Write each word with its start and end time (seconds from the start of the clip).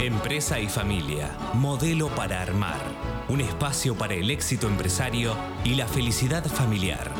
Empresa 0.00 0.60
y 0.60 0.68
familia, 0.68 1.34
modelo 1.54 2.08
para 2.08 2.42
armar. 2.42 2.80
Un 3.30 3.40
espacio 3.40 3.94
para 3.94 4.12
el 4.12 4.30
éxito 4.30 4.68
empresario 4.68 5.34
y 5.64 5.74
la 5.74 5.86
felicidad 5.86 6.44
familiar. 6.44 7.10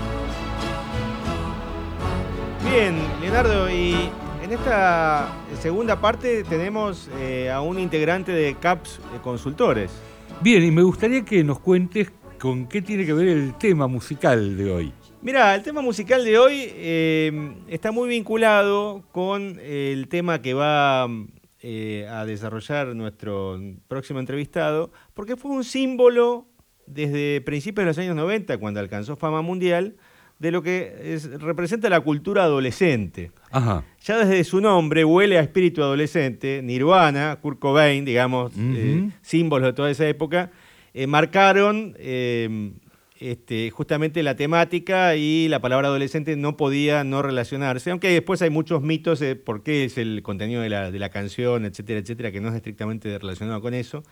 Bien, 2.71 2.99
Leonardo, 3.23 3.71
y 3.71 3.95
en 4.45 4.53
esta 4.53 5.33
segunda 5.59 5.99
parte 5.99 6.45
tenemos 6.45 7.09
eh, 7.19 7.51
a 7.51 7.63
un 7.63 7.79
integrante 7.79 8.33
de 8.33 8.55
CAPS 8.57 9.01
Consultores. 9.25 9.91
Bien, 10.43 10.63
y 10.63 10.71
me 10.71 10.83
gustaría 10.83 11.25
que 11.25 11.43
nos 11.43 11.59
cuentes 11.61 12.13
con 12.39 12.67
qué 12.67 12.83
tiene 12.83 13.07
que 13.07 13.15
ver 13.15 13.29
el 13.29 13.55
tema 13.55 13.87
musical 13.87 14.55
de 14.55 14.71
hoy. 14.71 14.93
Mira, 15.23 15.55
el 15.55 15.63
tema 15.63 15.81
musical 15.81 16.25
de 16.27 16.39
hoy 16.39 16.69
eh, 16.75 17.55
está 17.69 17.91
muy 17.91 18.11
vinculado 18.11 19.03
con 19.13 19.59
el 19.61 20.09
tema 20.09 20.43
que 20.43 20.53
va 20.53 21.09
eh, 21.69 22.07
a 22.09 22.25
desarrollar 22.25 22.95
nuestro 22.95 23.61
próximo 23.89 24.21
entrevistado, 24.21 24.93
porque 25.15 25.37
fue 25.37 25.51
un 25.51 25.65
símbolo 25.65 26.47
desde 26.87 27.41
principios 27.41 27.83
de 27.83 27.87
los 27.87 27.99
años 27.99 28.15
90, 28.15 28.57
cuando 28.59 28.79
alcanzó 28.79 29.17
fama 29.17 29.43
mundial, 29.43 29.97
de 30.39 30.53
lo 30.53 30.63
que 30.63 31.19
representa 31.41 31.91
la 31.91 31.99
cultura 31.99 32.45
adolescente. 32.45 33.33
Ya 34.01 34.19
desde 34.19 34.45
su 34.45 34.61
nombre 34.61 35.05
huele 35.05 35.39
a 35.39 35.41
espíritu 35.41 35.83
adolescente, 35.83 36.61
Nirvana, 36.63 37.37
Kurt 37.43 37.59
Cobain, 37.59 38.05
digamos, 38.05 38.53
eh, 38.57 39.11
símbolos 39.23 39.67
de 39.67 39.73
toda 39.73 39.91
esa 39.91 40.07
época, 40.07 40.53
eh, 40.95 41.09
marcaron 41.09 41.97
este, 43.19 43.71
justamente 43.71 44.23
la 44.23 44.37
temática 44.37 45.17
y 45.17 45.49
la 45.49 45.61
palabra 45.61 45.89
adolescente 45.89 46.37
no 46.37 46.57
podía 46.57 47.05
no 47.05 47.23
relacionarse, 47.23 47.91
aunque 47.91 48.09
después 48.09 48.43
hay 48.43 48.51
muchos 48.51 48.83
mitos 48.83 49.21
de 49.21 49.37
por 49.37 49.63
qué 49.63 49.85
es 49.85 49.99
el 49.99 50.23
contenido 50.23 50.63
de 50.63 50.69
la, 50.69 51.09
canción, 51.11 51.65
etcétera, 51.65 52.01
etcétera, 52.01 52.33
que 52.33 52.41
no 52.41 52.49
es 52.49 52.55
estrictamente 52.55 53.19
relacionado 53.19 53.61
con 53.61 53.75
eso, 53.75 54.03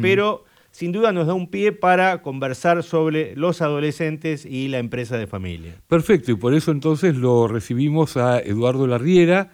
pero 0.00 0.44
sin 0.70 0.90
duda 0.92 1.12
nos 1.12 1.26
da 1.26 1.34
un 1.34 1.50
pie 1.50 1.70
para 1.70 2.20
conversar 2.22 2.82
sobre 2.82 3.36
los 3.36 3.62
adolescentes 3.62 4.44
y 4.44 4.68
la 4.68 4.78
empresa 4.78 5.16
de 5.16 5.26
familia. 5.26 5.76
Perfecto, 5.86 6.32
y 6.32 6.34
por 6.34 6.52
eso 6.52 6.72
entonces 6.72 7.16
lo 7.16 7.46
recibimos 7.46 8.16
a 8.16 8.40
Eduardo 8.40 8.86
Larriera, 8.86 9.52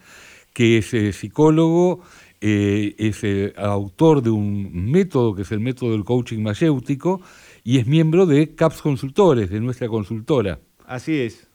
que 0.55 0.79
es 0.79 0.95
eh, 0.95 1.13
psicólogo, 1.13 2.01
eh, 2.41 2.95
es 2.97 3.23
eh, 3.23 3.53
autor 3.59 4.23
de 4.23 4.31
un 4.31 4.91
método 4.91 5.35
que 5.35 5.43
es 5.43 5.53
el 5.53 5.61
método 5.61 5.93
del 5.93 6.05
coaching 6.05 6.39
mayéutico 6.39 7.21
y 7.65 7.79
es 7.79 7.87
miembro 7.87 8.27
de 8.27 8.55
CAPS 8.55 8.83
Consultores, 8.83 9.51
de 9.51 9.61
nuestra 9.61 9.89
consultora. 9.89 10.61
Así 10.87 11.21
es. 11.21 11.49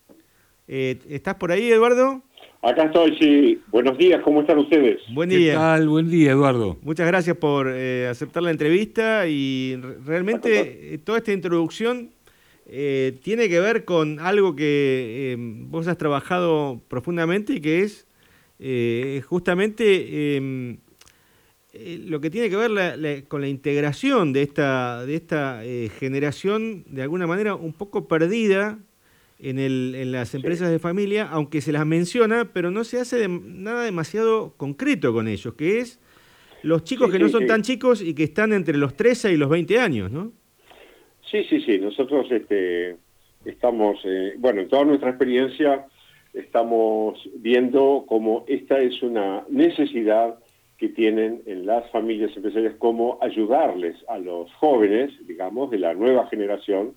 ¿Estás 0.67 1.36
por 1.36 1.52
ahí, 1.52 1.72
Eduardo? 1.72 2.23
Acá 2.66 2.86
estoy, 2.86 3.16
sí. 3.20 3.62
Buenos 3.67 3.95
días, 3.95 4.22
¿cómo 4.23 4.42
están 4.42 4.58
ustedes? 4.58 5.00
Buen 5.14 5.30
día. 5.30 5.52
¿Qué 5.52 5.58
tal? 5.59 5.88
Buen 5.88 6.09
día, 6.09 6.31
Eduardo. 6.31 6.80
Muchas 6.81 7.06
gracias 7.06 7.38
por 7.38 7.70
eh, 7.70 8.08
aceptar 8.08 8.42
la 8.42 8.50
entrevista 8.50 9.28
y 9.28 9.80
realmente 10.03 10.95
eh, 10.95 10.97
toda 10.97 11.20
esta 11.20 11.31
introducción 11.31 12.09
eh, 12.66 13.19
tiene 13.22 13.50
que 13.50 13.59
ver 13.59 13.86
con 13.86 14.19
algo 14.19 14.56
que 14.56 15.36
vos 15.38 15.88
has 15.88 16.00
trabajado 16.00 16.81
profundamente 16.88 17.53
y 17.53 17.62
que 17.62 17.84
es 17.84 18.08
justamente 19.28 20.40
em, 21.76 22.09
lo 22.09 22.22
que 22.22 22.30
tiene 22.30 22.50
que 22.50 22.56
ver 22.56 23.28
con 23.28 23.42
la 23.42 23.48
integración 23.48 24.34
de 24.34 24.42
esta, 24.42 25.06
de 25.06 25.16
esta 25.16 25.62
generación 26.00 26.84
de 26.88 27.02
alguna 27.02 27.28
manera 27.28 27.56
un 27.56 27.73
poco 27.73 28.08
perdida 28.08 28.80
en, 29.40 29.59
el, 29.59 29.96
en 29.96 30.12
las 30.12 30.34
empresas 30.34 30.72
de 30.72 30.80
familia, 30.80 31.28
aunque 31.30 31.62
se 31.62 31.72
las 31.72 31.86
menciona, 31.86 32.52
pero 32.53 32.72
no 32.72 32.84
se 32.84 33.00
hace 33.00 33.28
nada 33.28 33.84
demasiado 33.84 34.53
concreto 34.58 35.14
con 35.14 35.28
ellos, 35.28 35.53
que 35.56 35.80
es 35.80 36.00
los 36.64 36.84
chicos 36.84 37.12
que 37.12 37.20
no 37.20 37.30
son 37.30 37.46
tan 37.46 37.62
chicos 37.62 38.02
y 38.02 38.16
que 38.16 38.23
están 38.23 38.53
entre 38.53 38.78
los 38.78 38.96
13 38.96 39.34
y 39.34 39.38
los 39.38 39.50
20 39.50 39.80
años, 39.80 40.12
¿no? 40.12 40.31
Sí, 41.30 41.44
sí, 41.50 41.62
sí. 41.62 41.78
Nosotros 41.80 42.26
este, 42.31 42.96
estamos, 43.46 44.00
eh, 44.03 44.34
bueno, 44.38 44.62
en 44.62 44.68
toda 44.68 44.85
nuestra 44.85 45.09
experiencia 45.09 45.85
estamos 46.34 47.19
viendo 47.35 48.06
cómo 48.08 48.46
esta 48.47 48.80
es 48.80 49.02
una 49.03 49.44
necesidad 49.50 50.40
que 50.78 50.90
tienen 50.90 51.41
en 51.46 51.66
las 51.66 51.90
familias 51.91 52.36
empresariales, 52.36 52.78
cómo 52.78 53.18
ayudarles 53.22 53.96
a 54.08 54.18
los 54.18 54.53
jóvenes, 54.56 55.12
digamos, 55.25 55.72
de 55.72 55.80
la 55.80 55.94
nueva 55.94 56.28
generación, 56.28 56.94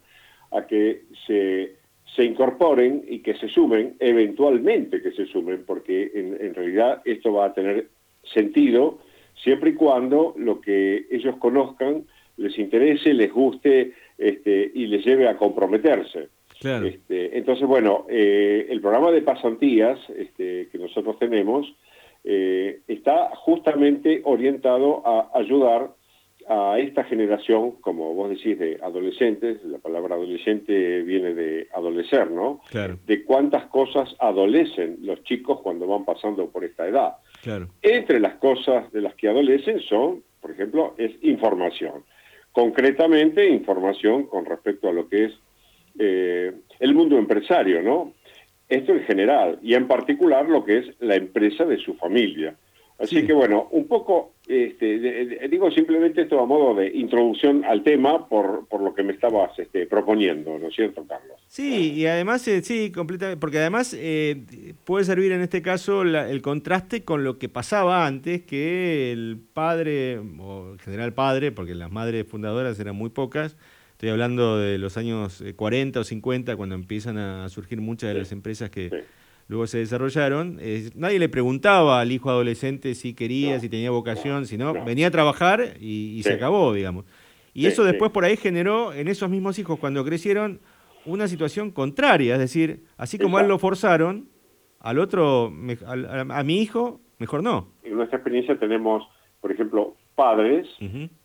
a 0.50 0.66
que 0.66 1.02
se 1.26 1.78
se 2.14 2.24
incorporen 2.24 3.04
y 3.06 3.20
que 3.20 3.34
se 3.34 3.48
sumen, 3.48 3.96
eventualmente 4.00 5.02
que 5.02 5.12
se 5.12 5.26
sumen, 5.26 5.64
porque 5.66 6.10
en, 6.14 6.54
realidad 6.54 7.02
esto 7.04 7.32
va 7.32 7.46
a 7.46 7.54
tener 7.54 7.88
sentido 8.34 8.98
siempre 9.42 9.70
y 9.70 9.74
cuando 9.74 10.34
lo 10.36 10.60
que 10.60 11.06
ellos 11.10 11.36
conozcan 11.36 12.04
les 12.36 12.58
interese, 12.58 13.14
les 13.14 13.32
guste 13.32 13.92
este, 14.16 14.70
y 14.74 14.86
les 14.86 15.04
lleve 15.04 15.28
a 15.28 15.36
comprometerse. 15.36 16.28
Este, 16.60 17.38
entonces, 17.38 17.68
bueno, 17.68 18.06
eh, 18.08 18.66
el 18.68 18.80
programa 18.80 19.12
de 19.12 19.22
pasantías 19.22 19.98
este, 20.16 20.68
que 20.72 20.78
nosotros 20.78 21.18
tenemos 21.18 21.72
eh, 22.24 22.80
está 22.88 23.30
justamente 23.36 24.20
orientado 24.24 25.06
a 25.06 25.30
ayudar 25.34 25.90
a 26.48 26.78
esta 26.78 27.04
generación, 27.04 27.72
como 27.82 28.14
vos 28.14 28.30
decís, 28.30 28.58
de 28.58 28.78
adolescentes, 28.82 29.62
la 29.64 29.78
palabra 29.78 30.14
adolescente 30.14 31.02
viene 31.02 31.34
de 31.34 31.68
adolecer, 31.74 32.30
¿no? 32.30 32.62
Claro. 32.70 32.98
De 33.06 33.22
cuántas 33.22 33.66
cosas 33.66 34.14
adolecen 34.18 34.98
los 35.02 35.22
chicos 35.24 35.60
cuando 35.60 35.86
van 35.86 36.06
pasando 36.06 36.48
por 36.48 36.64
esta 36.64 36.88
edad. 36.88 37.16
Claro. 37.42 37.68
Entre 37.82 38.18
las 38.18 38.36
cosas 38.36 38.90
de 38.92 39.02
las 39.02 39.14
que 39.14 39.28
adolecen 39.28 39.80
son, 39.80 40.22
por 40.40 40.50
ejemplo, 40.50 40.94
es 40.96 41.12
información. 41.22 42.04
Concretamente, 42.52 43.46
información 43.46 44.24
con 44.24 44.46
respecto 44.46 44.88
a 44.88 44.92
lo 44.92 45.06
que 45.06 45.24
es 45.26 45.32
eh, 45.98 46.52
el 46.80 46.94
mundo 46.94 47.18
empresario, 47.18 47.82
¿no? 47.82 48.14
Esto 48.68 48.92
en 48.92 49.04
general, 49.04 49.58
y 49.62 49.74
en 49.74 49.88
particular 49.88 50.48
lo 50.48 50.64
que 50.64 50.78
es 50.78 50.86
la 51.00 51.16
empresa 51.16 51.64
de 51.64 51.78
su 51.78 51.94
familia. 51.94 52.54
Así 52.98 53.24
que 53.24 53.32
bueno, 53.32 53.68
un 53.70 53.86
poco, 53.86 54.32
este, 54.48 55.48
digo 55.48 55.70
simplemente 55.70 56.22
esto 56.22 56.40
a 56.40 56.46
modo 56.46 56.74
de 56.74 56.88
introducción 56.88 57.64
al 57.64 57.84
tema 57.84 58.28
por, 58.28 58.66
por 58.66 58.80
lo 58.80 58.92
que 58.92 59.04
me 59.04 59.12
estabas 59.12 59.56
este, 59.56 59.86
proponiendo, 59.86 60.58
¿no 60.58 60.66
es 60.66 60.74
cierto, 60.74 61.04
Carlos? 61.06 61.38
Sí, 61.46 61.92
y 61.92 62.06
además, 62.06 62.46
eh, 62.48 62.60
sí, 62.62 62.90
completamente, 62.90 63.38
porque 63.38 63.58
además 63.58 63.94
eh, 63.96 64.42
puede 64.84 65.04
servir 65.04 65.30
en 65.30 65.42
este 65.42 65.62
caso 65.62 66.02
el 66.02 66.42
contraste 66.42 67.04
con 67.04 67.22
lo 67.22 67.38
que 67.38 67.48
pasaba 67.48 68.04
antes, 68.04 68.42
que 68.42 69.12
el 69.12 69.38
padre, 69.54 70.18
o 70.18 70.72
en 70.72 70.78
general 70.80 71.14
padre, 71.14 71.52
porque 71.52 71.76
las 71.76 71.92
madres 71.92 72.26
fundadoras 72.26 72.80
eran 72.80 72.96
muy 72.96 73.10
pocas, 73.10 73.56
estoy 73.98 74.10
hablando 74.10 74.58
de 74.58 74.78
los 74.78 74.96
años 74.96 75.42
40 75.56 75.98
eh, 75.98 76.02
o 76.02 76.04
50, 76.04 76.54
cuando 76.54 76.76
empiezan 76.76 77.18
a 77.18 77.48
surgir 77.48 77.80
muchas 77.80 78.14
de 78.14 78.20
las 78.20 78.30
empresas 78.30 78.70
que 78.70 79.02
luego 79.48 79.66
se 79.66 79.78
desarrollaron, 79.78 80.58
eh, 80.60 80.90
nadie 80.94 81.18
le 81.18 81.28
preguntaba 81.28 82.00
al 82.00 82.12
hijo 82.12 82.30
adolescente 82.30 82.94
si 82.94 83.12
quería, 83.12 83.58
si 83.58 83.68
tenía 83.68 83.90
vocación, 83.90 84.46
si 84.46 84.56
no, 84.56 84.72
venía 84.84 85.08
a 85.08 85.10
trabajar 85.10 85.78
y, 85.80 86.22
se 86.22 86.34
acabó, 86.34 86.72
digamos. 86.74 87.06
Y 87.52 87.66
eso 87.66 87.82
después 87.82 88.12
por 88.12 88.24
ahí 88.24 88.36
generó 88.36 88.92
en 88.92 89.08
esos 89.08 89.28
mismos 89.30 89.58
hijos, 89.58 89.80
cuando 89.80 90.04
crecieron, 90.04 90.60
una 91.04 91.26
situación 91.26 91.72
contraria, 91.72 92.34
es 92.34 92.40
decir, 92.40 92.84
así 92.98 93.18
como 93.18 93.38
a 93.38 93.40
él 93.40 93.48
lo 93.48 93.58
forzaron, 93.58 94.28
al 94.78 95.00
otro, 95.00 95.52
a, 95.86 96.42
mi 96.44 96.62
hijo, 96.62 97.00
mejor 97.18 97.42
no. 97.42 97.72
En 97.82 97.96
nuestra 97.96 98.18
experiencia 98.18 98.56
tenemos, 98.60 99.02
por 99.40 99.50
ejemplo, 99.50 99.96
padres 100.14 100.68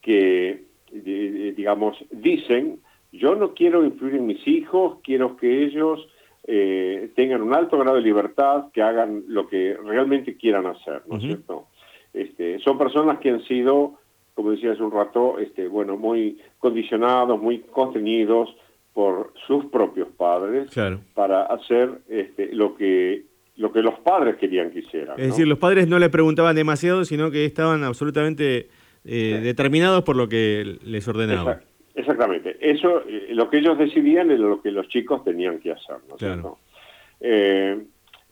que, 0.01 0.72
digamos, 0.93 1.97
dicen, 2.11 2.79
yo 3.11 3.35
no 3.35 3.53
quiero 3.53 3.83
influir 3.83 4.15
en 4.15 4.27
mis 4.27 4.47
hijos, 4.47 4.97
quiero 5.03 5.37
que 5.37 5.65
ellos 5.65 6.07
eh, 6.45 7.11
tengan 7.15 7.41
un 7.41 7.53
alto 7.53 7.77
grado 7.77 7.97
de 7.97 8.03
libertad, 8.03 8.65
que 8.73 8.81
hagan 8.81 9.23
lo 9.27 9.47
que 9.47 9.77
realmente 9.83 10.35
quieran 10.35 10.65
hacer, 10.65 11.03
¿no 11.07 11.17
es 11.17 11.23
cierto? 11.23 11.67
Este, 12.13 12.59
son 12.59 12.77
personas 12.77 13.19
que 13.19 13.29
han 13.29 13.43
sido, 13.45 13.93
como 14.33 14.51
decía 14.51 14.73
hace 14.73 14.83
un 14.83 14.91
rato, 14.91 15.39
este, 15.39 15.67
bueno, 15.67 15.97
muy 15.97 16.39
condicionados, 16.59 17.41
muy 17.41 17.59
contenidos 17.59 18.55
por 18.93 19.33
sus 19.47 19.65
propios 19.65 20.07
padres 20.09 20.69
para 21.13 21.43
hacer 21.43 22.01
este, 22.09 22.53
lo 22.53 22.75
que 22.75 23.23
lo 23.55 23.71
que 23.71 23.83
los 23.83 23.99
padres 23.99 24.37
querían 24.37 24.71
que 24.71 24.79
hicieran. 24.79 25.19
Es 25.19 25.27
decir, 25.27 25.47
los 25.47 25.59
padres 25.59 25.87
no 25.87 25.99
le 25.99 26.09
preguntaban 26.09 26.55
demasiado, 26.55 27.05
sino 27.05 27.29
que 27.29 27.45
estaban 27.45 27.83
absolutamente 27.83 28.67
eh, 29.05 29.39
determinados 29.43 30.03
por 30.03 30.15
lo 30.15 30.27
que 30.27 30.77
les 30.83 31.07
ordenaba. 31.07 31.61
Exactamente. 31.95 32.57
Eso, 32.59 33.03
eh, 33.07 33.27
lo 33.29 33.49
que 33.49 33.57
ellos 33.57 33.77
decidían 33.77 34.31
era 34.31 34.39
lo 34.39 34.61
que 34.61 34.71
los 34.71 34.87
chicos 34.87 35.23
tenían 35.23 35.59
que 35.59 35.71
hacer, 35.71 35.97
¿no 36.09 36.57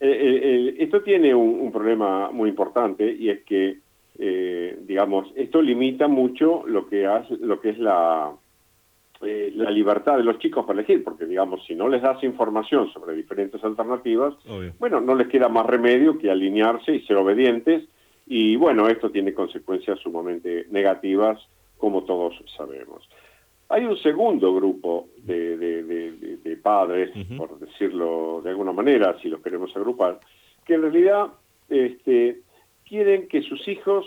eh, 0.03 0.75
esto 0.79 1.03
tiene 1.03 1.33
un, 1.35 1.71
problema 1.71 2.31
muy 2.31 2.49
importante 2.49 3.09
y 3.13 3.29
es 3.29 3.43
que, 3.43 3.77
eh, 4.17 4.79
digamos, 4.81 5.31
esto 5.35 5.61
limita 5.61 6.07
mucho 6.07 6.63
lo 6.65 6.87
que, 6.89 7.05
hace, 7.05 7.37
lo 7.37 7.61
que 7.61 7.69
es 7.69 7.77
la, 7.77 8.31
la 9.21 9.69
libertad 9.69 10.17
de 10.17 10.23
los 10.23 10.39
chicos 10.39 10.65
para 10.65 10.79
elegir, 10.79 11.03
porque, 11.03 11.25
digamos, 11.25 11.63
si 11.67 11.75
no 11.75 11.87
les 11.87 12.01
das 12.01 12.23
información 12.23 12.91
sobre 12.91 13.15
diferentes 13.15 13.63
alternativas, 13.63 14.33
bueno, 14.79 14.99
no 14.99 15.13
les 15.13 15.27
queda 15.27 15.49
más 15.49 15.67
remedio 15.67 16.17
que 16.17 16.31
alinearse 16.31 16.95
y 16.95 17.05
ser 17.05 17.17
obedientes 17.17 17.83
Y 18.33 18.55
bueno, 18.55 18.87
esto 18.87 19.11
tiene 19.11 19.33
consecuencias 19.33 19.99
sumamente 19.99 20.65
negativas, 20.69 21.37
como 21.77 22.05
todos 22.05 22.33
sabemos. 22.55 23.09
Hay 23.67 23.83
un 23.83 23.97
segundo 23.97 24.55
grupo 24.55 25.09
de, 25.17 26.57
padres, 26.63 27.11
por 27.35 27.59
decirlo 27.59 28.39
de 28.41 28.51
alguna 28.51 28.71
manera, 28.71 29.17
si 29.21 29.27
los 29.27 29.41
queremos 29.41 29.75
agrupar, 29.75 30.21
que 30.63 30.75
en 30.75 30.81
realidad 30.81 31.27
este, 31.67 32.39
quieren 32.87 33.27
que 33.27 33.41
sus 33.41 33.67
hijos 33.67 34.05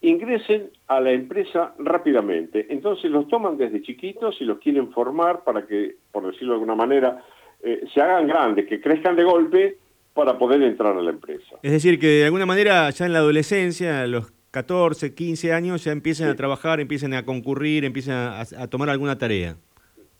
ingresen 0.00 0.70
a 0.86 0.98
la 0.98 1.12
empresa 1.12 1.74
rápidamente. 1.78 2.68
Entonces 2.70 3.10
los 3.10 3.28
toman 3.28 3.58
desde 3.58 3.82
chiquitos 3.82 4.40
y 4.40 4.46
los 4.46 4.56
quieren 4.58 4.90
formar 4.90 5.44
para 5.44 5.66
que, 5.66 5.96
por 6.12 6.24
decirlo 6.24 6.54
de 6.54 6.60
alguna 6.60 6.76
manera, 6.76 7.22
eh, 7.62 7.84
se 7.92 8.00
hagan 8.00 8.26
grandes, 8.26 8.66
que 8.68 8.80
crezcan 8.80 9.16
de 9.16 9.24
golpe 9.24 9.76
para 10.16 10.38
poder 10.38 10.62
entrar 10.62 10.96
a 10.96 11.02
la 11.02 11.10
empresa. 11.10 11.56
Es 11.62 11.70
decir, 11.70 12.00
que 12.00 12.06
de 12.06 12.24
alguna 12.24 12.46
manera 12.46 12.90
ya 12.90 13.06
en 13.06 13.12
la 13.12 13.18
adolescencia, 13.18 14.02
a 14.02 14.06
los 14.06 14.32
14, 14.50 15.14
15 15.14 15.52
años, 15.52 15.84
ya 15.84 15.92
empiecen 15.92 16.28
a 16.28 16.34
trabajar, 16.34 16.80
empiecen 16.80 17.12
a 17.12 17.24
concurrir, 17.24 17.84
empiecen 17.84 18.14
a, 18.14 18.44
tomar 18.70 18.88
alguna 18.88 19.18
tarea. 19.18 19.56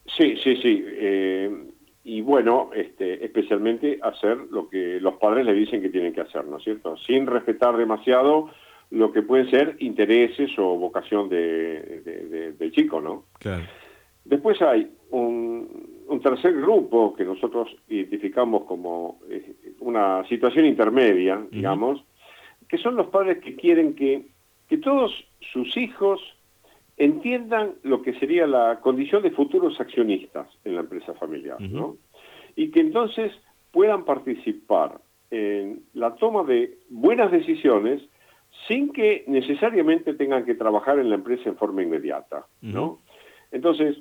Sí, 0.06 0.36
sí, 0.44 0.56
sí. 0.56 0.84
Eh, 0.86 1.50
y 2.04 2.20
bueno, 2.20 2.70
este, 2.76 3.24
especialmente 3.24 3.98
hacer 4.02 4.36
lo 4.50 4.68
que 4.68 5.00
los 5.00 5.14
padres 5.14 5.46
le 5.46 5.54
dicen 5.54 5.80
que 5.80 5.88
tienen 5.88 6.12
que 6.12 6.20
hacer, 6.20 6.44
¿no 6.44 6.58
es 6.58 6.64
cierto? 6.64 6.96
Sin 6.98 7.26
respetar 7.26 7.76
demasiado 7.78 8.50
lo 8.90 9.10
que 9.10 9.22
pueden 9.22 9.50
ser 9.50 9.76
intereses 9.80 10.50
o 10.58 10.76
vocación 10.76 11.30
de, 11.30 12.54
del 12.58 12.70
chico, 12.72 13.00
¿no? 13.00 13.24
Claro. 13.38 13.64
Después 14.26 14.60
hay 14.60 14.90
un, 15.10 16.20
tercer 16.22 16.54
grupo 16.54 17.14
que 17.14 17.24
nosotros 17.24 17.68
identificamos 17.88 18.64
como 18.64 19.20
eh, 19.30 19.54
una 19.86 20.26
situación 20.28 20.66
intermedia, 20.66 21.46
digamos, 21.50 22.02
que 22.68 22.76
son 22.78 22.96
los 22.96 23.06
padres 23.06 23.38
que 23.38 23.54
quieren 23.54 23.94
que, 23.94 24.26
que 24.68 24.78
todos 24.78 25.12
sus 25.52 25.76
hijos 25.76 26.20
entiendan 26.96 27.74
lo 27.84 28.02
que 28.02 28.14
sería 28.14 28.46
la 28.46 28.80
condición 28.80 29.22
de 29.22 29.30
futuros 29.30 29.80
accionistas 29.80 30.48
en 30.64 30.74
la 30.74 30.80
empresa 30.80 31.14
familiar, 31.14 31.60
¿no? 31.60 31.98
Y 32.56 32.70
que 32.70 32.80
entonces 32.80 33.32
puedan 33.70 34.04
participar 34.04 34.98
en 35.30 35.82
la 35.94 36.16
toma 36.16 36.42
de 36.42 36.78
buenas 36.88 37.30
decisiones 37.30 38.02
sin 38.66 38.92
que 38.92 39.22
necesariamente 39.28 40.14
tengan 40.14 40.44
que 40.44 40.54
trabajar 40.54 40.98
en 40.98 41.10
la 41.10 41.16
empresa 41.16 41.48
en 41.48 41.56
forma 41.56 41.82
inmediata, 41.82 42.46
¿no? 42.60 43.00
Entonces, 43.52 43.98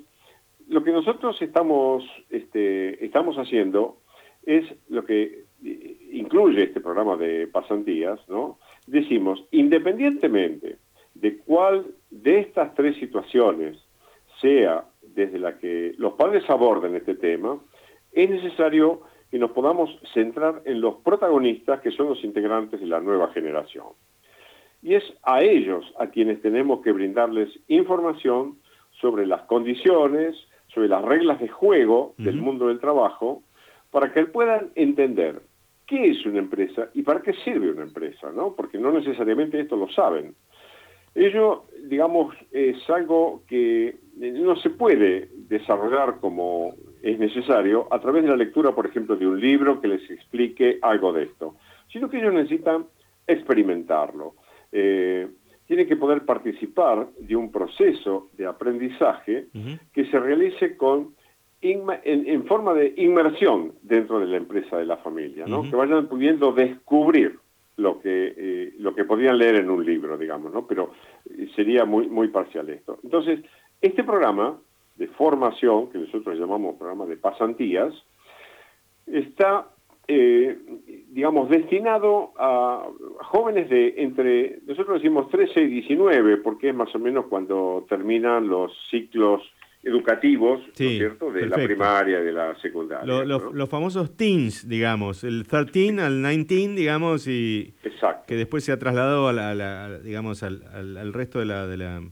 lo 0.66 0.82
que 0.82 0.90
nosotros 0.90 1.40
estamos, 1.42 2.02
este, 2.30 3.04
estamos 3.04 3.36
haciendo 3.36 3.98
es 4.46 4.64
lo 4.88 5.04
que 5.04 5.45
incluye 5.62 6.64
este 6.64 6.80
programa 6.80 7.16
de 7.16 7.46
pasantías, 7.46 8.20
¿no? 8.28 8.58
Decimos, 8.86 9.44
independientemente 9.50 10.78
de 11.14 11.38
cuál 11.38 11.86
de 12.10 12.40
estas 12.40 12.74
tres 12.74 12.96
situaciones 12.96 13.78
sea 14.40 14.84
desde 15.02 15.38
la 15.38 15.58
que 15.58 15.94
los 15.98 16.12
padres 16.14 16.48
aborden 16.48 16.94
este 16.94 17.14
tema, 17.14 17.58
es 18.12 18.28
necesario 18.30 19.02
que 19.30 19.38
nos 19.38 19.50
podamos 19.52 19.90
centrar 20.14 20.62
en 20.64 20.80
los 20.80 20.96
protagonistas 20.96 21.80
que 21.80 21.90
son 21.90 22.08
los 22.08 22.22
integrantes 22.22 22.80
de 22.80 22.86
la 22.86 23.00
nueva 23.00 23.32
generación. 23.32 23.86
Y 24.82 24.94
es 24.94 25.04
a 25.22 25.42
ellos 25.42 25.84
a 25.98 26.08
quienes 26.08 26.40
tenemos 26.42 26.82
que 26.82 26.92
brindarles 26.92 27.48
información 27.66 28.58
sobre 29.00 29.26
las 29.26 29.42
condiciones, 29.42 30.36
sobre 30.68 30.88
las 30.88 31.02
reglas 31.02 31.40
de 31.40 31.48
juego 31.48 32.14
del 32.18 32.36
mundo 32.36 32.68
del 32.68 32.80
trabajo, 32.80 33.42
para 33.96 34.12
que 34.12 34.26
puedan 34.26 34.72
entender 34.74 35.40
qué 35.86 36.10
es 36.10 36.26
una 36.26 36.40
empresa 36.40 36.90
y 36.92 37.00
para 37.00 37.22
qué 37.22 37.32
sirve 37.32 37.70
una 37.70 37.84
empresa, 37.84 38.30
¿no? 38.30 38.54
Porque 38.54 38.76
no 38.76 38.92
necesariamente 38.92 39.58
esto 39.58 39.74
lo 39.74 39.88
saben. 39.88 40.34
Ello, 41.14 41.64
digamos, 41.82 42.36
es 42.52 42.76
algo 42.90 43.40
que 43.48 43.96
no 44.18 44.54
se 44.56 44.68
puede 44.68 45.30
desarrollar 45.48 46.20
como 46.20 46.74
es 47.02 47.18
necesario 47.18 47.88
a 47.90 47.98
través 47.98 48.24
de 48.24 48.28
la 48.28 48.36
lectura, 48.36 48.74
por 48.74 48.84
ejemplo, 48.84 49.16
de 49.16 49.26
un 49.26 49.40
libro 49.40 49.80
que 49.80 49.88
les 49.88 50.10
explique 50.10 50.78
algo 50.82 51.14
de 51.14 51.22
esto, 51.22 51.56
sino 51.90 52.10
que 52.10 52.18
ellos 52.18 52.34
necesitan 52.34 52.84
experimentarlo. 53.26 54.34
Eh, 54.72 55.26
tienen 55.66 55.88
que 55.88 55.96
poder 55.96 56.26
participar 56.26 57.08
de 57.18 57.34
un 57.34 57.50
proceso 57.50 58.28
de 58.36 58.44
aprendizaje 58.44 59.46
que 59.94 60.04
se 60.10 60.20
realice 60.20 60.76
con 60.76 61.15
en, 61.62 62.46
forma 62.46 62.74
de 62.74 62.94
inmersión 62.96 63.72
dentro 63.82 64.20
de 64.20 64.26
la 64.26 64.36
empresa 64.36 64.76
de 64.76 64.84
la 64.84 64.98
familia, 64.98 65.46
¿no? 65.46 65.62
que 65.62 65.74
vayan 65.74 66.06
pudiendo 66.06 66.52
descubrir 66.52 67.38
lo 67.76 68.00
que, 68.00 68.34
eh, 68.36 68.74
lo 68.78 68.94
que 68.94 69.04
podrían 69.04 69.38
leer 69.38 69.56
en 69.56 69.70
un 69.70 69.84
libro, 69.84 70.16
digamos, 70.16 70.52
¿no? 70.52 70.66
pero 70.66 70.92
eh, 71.30 71.48
sería 71.54 71.84
muy, 71.84 72.08
muy 72.08 72.28
parcial 72.28 72.68
esto. 72.70 72.98
Entonces, 73.02 73.40
este 73.80 74.04
programa 74.04 74.58
de 74.96 75.08
formación, 75.08 75.90
que 75.90 75.98
nosotros 75.98 76.38
llamamos 76.38 76.76
programa 76.76 77.04
de 77.04 77.16
pasantías, 77.16 77.92
está, 79.06 79.68
eh, 80.08 80.58
digamos, 81.08 81.50
destinado 81.50 82.32
a 82.38 82.86
jóvenes 83.20 83.68
de 83.68 83.94
entre, 83.98 84.60
nosotros 84.66 85.02
decimos 85.02 85.28
13 85.28 85.60
y 85.62 85.66
19, 85.66 86.38
porque 86.38 86.70
es 86.70 86.74
más 86.74 86.94
o 86.94 86.98
menos 86.98 87.26
cuando 87.26 87.84
terminan 87.88 88.48
los 88.48 88.72
ciclos 88.90 89.42
educativos, 89.86 90.60
¿no 90.60 90.72
es 90.72 90.98
cierto?, 90.98 91.30
de 91.30 91.46
la 91.46 91.56
primaria, 91.56 92.20
de 92.20 92.32
la 92.32 92.56
secundaria. 92.56 93.24
Los 93.24 93.68
famosos 93.68 94.16
teens, 94.16 94.68
digamos, 94.68 95.22
el 95.22 95.46
13 95.46 96.00
al 96.00 96.22
19, 96.22 96.74
digamos, 96.74 97.28
y 97.28 97.74
que 98.26 98.34
después 98.34 98.64
se 98.64 98.72
ha 98.72 98.78
trasladado 98.78 99.28
a 99.28 99.32
la, 99.32 99.98
digamos, 100.00 100.42
al, 100.42 100.64
al, 100.74 101.12
resto 101.12 101.38
de 101.38 101.46
la, 101.46 101.68
de 101.68 101.76
la, 101.76 102.02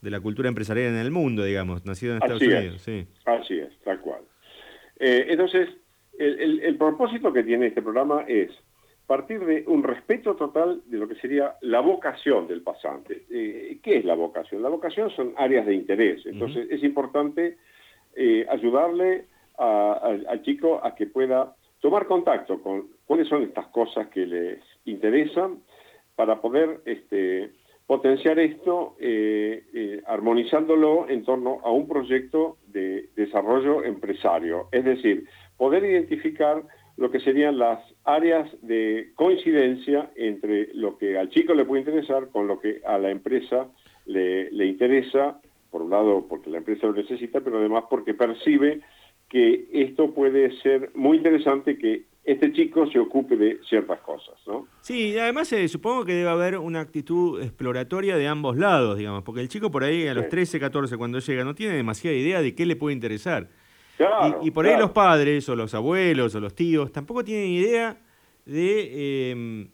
de 0.00 0.10
la 0.10 0.20
cultura 0.20 0.48
empresarial 0.48 0.92
en 0.92 0.98
el 0.98 1.10
mundo, 1.10 1.42
digamos, 1.42 1.84
nacido 1.84 2.12
en 2.12 2.22
Estados 2.22 2.40
Unidos. 2.40 2.82
Sí. 2.82 3.06
Así 3.24 3.58
es, 3.58 3.76
tal 3.82 4.00
cual. 4.00 4.22
Eh, 5.00 5.26
entonces, 5.30 5.68
el, 6.18 6.60
el 6.60 6.76
propósito 6.76 7.32
que 7.32 7.42
tiene 7.42 7.66
este 7.66 7.82
programa 7.82 8.24
es 8.28 8.50
partir 9.08 9.42
de 9.46 9.64
un 9.66 9.82
respeto 9.82 10.36
total 10.36 10.82
de 10.84 10.98
lo 10.98 11.08
que 11.08 11.14
sería 11.14 11.54
la 11.62 11.80
vocación 11.80 12.46
del 12.46 12.60
pasante. 12.60 13.24
Eh, 13.30 13.78
¿Qué 13.82 13.96
es 13.96 14.04
la 14.04 14.14
vocación? 14.14 14.62
La 14.62 14.68
vocación 14.68 15.08
son 15.10 15.32
áreas 15.38 15.64
de 15.64 15.74
interés, 15.74 16.26
entonces 16.26 16.68
es 16.70 16.84
importante 16.84 17.56
eh, 18.14 18.46
ayudarle 18.48 19.24
al 19.56 20.42
chico 20.42 20.78
a 20.84 20.94
que 20.94 21.06
pueda 21.06 21.56
tomar 21.80 22.06
contacto 22.06 22.62
con 22.62 22.90
cuáles 23.06 23.26
son 23.28 23.42
estas 23.42 23.66
cosas 23.68 24.06
que 24.08 24.24
les 24.24 24.60
interesan 24.84 25.62
para 26.14 26.40
poder 26.40 26.80
este, 26.84 27.50
potenciar 27.86 28.38
esto 28.38 28.94
eh, 29.00 30.00
armonizándolo 30.06 31.08
en 31.08 31.24
torno 31.24 31.60
a 31.64 31.72
un 31.72 31.88
proyecto 31.88 32.58
de 32.68 33.08
desarrollo 33.16 33.82
empresario, 33.82 34.68
es 34.70 34.84
decir, 34.84 35.26
poder 35.56 35.82
identificar 35.84 36.62
lo 36.98 37.12
que 37.12 37.20
serían 37.20 37.58
las 37.58 37.78
áreas 38.04 38.50
de 38.60 39.12
coincidencia 39.14 40.10
entre 40.16 40.74
lo 40.74 40.98
que 40.98 41.16
al 41.16 41.30
chico 41.30 41.54
le 41.54 41.64
puede 41.64 41.82
interesar 41.82 42.28
con 42.28 42.48
lo 42.48 42.58
que 42.58 42.80
a 42.84 42.98
la 42.98 43.10
empresa 43.10 43.68
le, 44.06 44.66
interesa, 44.66 45.40
por 45.70 45.82
un 45.82 45.90
lado 45.90 46.26
porque 46.28 46.50
la 46.50 46.58
empresa 46.58 46.88
lo 46.88 46.94
necesita, 46.94 47.40
pero 47.40 47.58
además 47.58 47.84
porque 47.88 48.14
percibe 48.14 48.80
que 49.28 49.68
esto 49.72 50.12
puede 50.12 50.50
ser 50.60 50.90
muy 50.94 51.18
interesante 51.18 51.78
que 51.78 52.02
este 52.24 52.52
chico 52.52 52.90
se 52.90 52.98
ocupe 52.98 53.36
de 53.36 53.60
ciertas 53.68 54.00
cosas, 54.00 54.34
¿no? 54.46 54.66
Sí, 54.80 55.16
además 55.18 55.52
eh, 55.52 55.68
supongo 55.68 56.04
que 56.04 56.14
debe 56.14 56.30
haber 56.30 56.58
una 56.58 56.80
actitud 56.80 57.40
exploratoria 57.40 58.16
de 58.16 58.26
ambos 58.26 58.56
lados, 58.56 58.98
digamos, 58.98 59.22
porque 59.22 59.40
el 59.40 59.48
chico 59.48 59.70
por 59.70 59.84
ahí 59.84 60.08
a 60.08 60.14
los 60.14 60.28
13, 60.28 60.58
14 60.58 60.96
cuando 60.96 61.20
llega 61.20 61.44
no 61.44 61.54
tiene 61.54 61.74
demasiada 61.74 62.16
idea 62.16 62.42
de 62.42 62.56
qué 62.56 62.66
le 62.66 62.74
puede 62.74 62.94
interesar 62.94 63.48
y, 64.42 64.50
por 64.50 64.66
ahí 64.66 64.78
los 64.78 64.90
padres 64.90 65.48
o 65.48 65.56
los 65.56 65.74
abuelos 65.74 66.34
o 66.34 66.40
los 66.40 66.54
tíos 66.54 66.92
tampoco 66.92 67.24
tienen 67.24 67.48
idea 67.48 68.00
de, 68.44 69.30
em, 69.30 69.68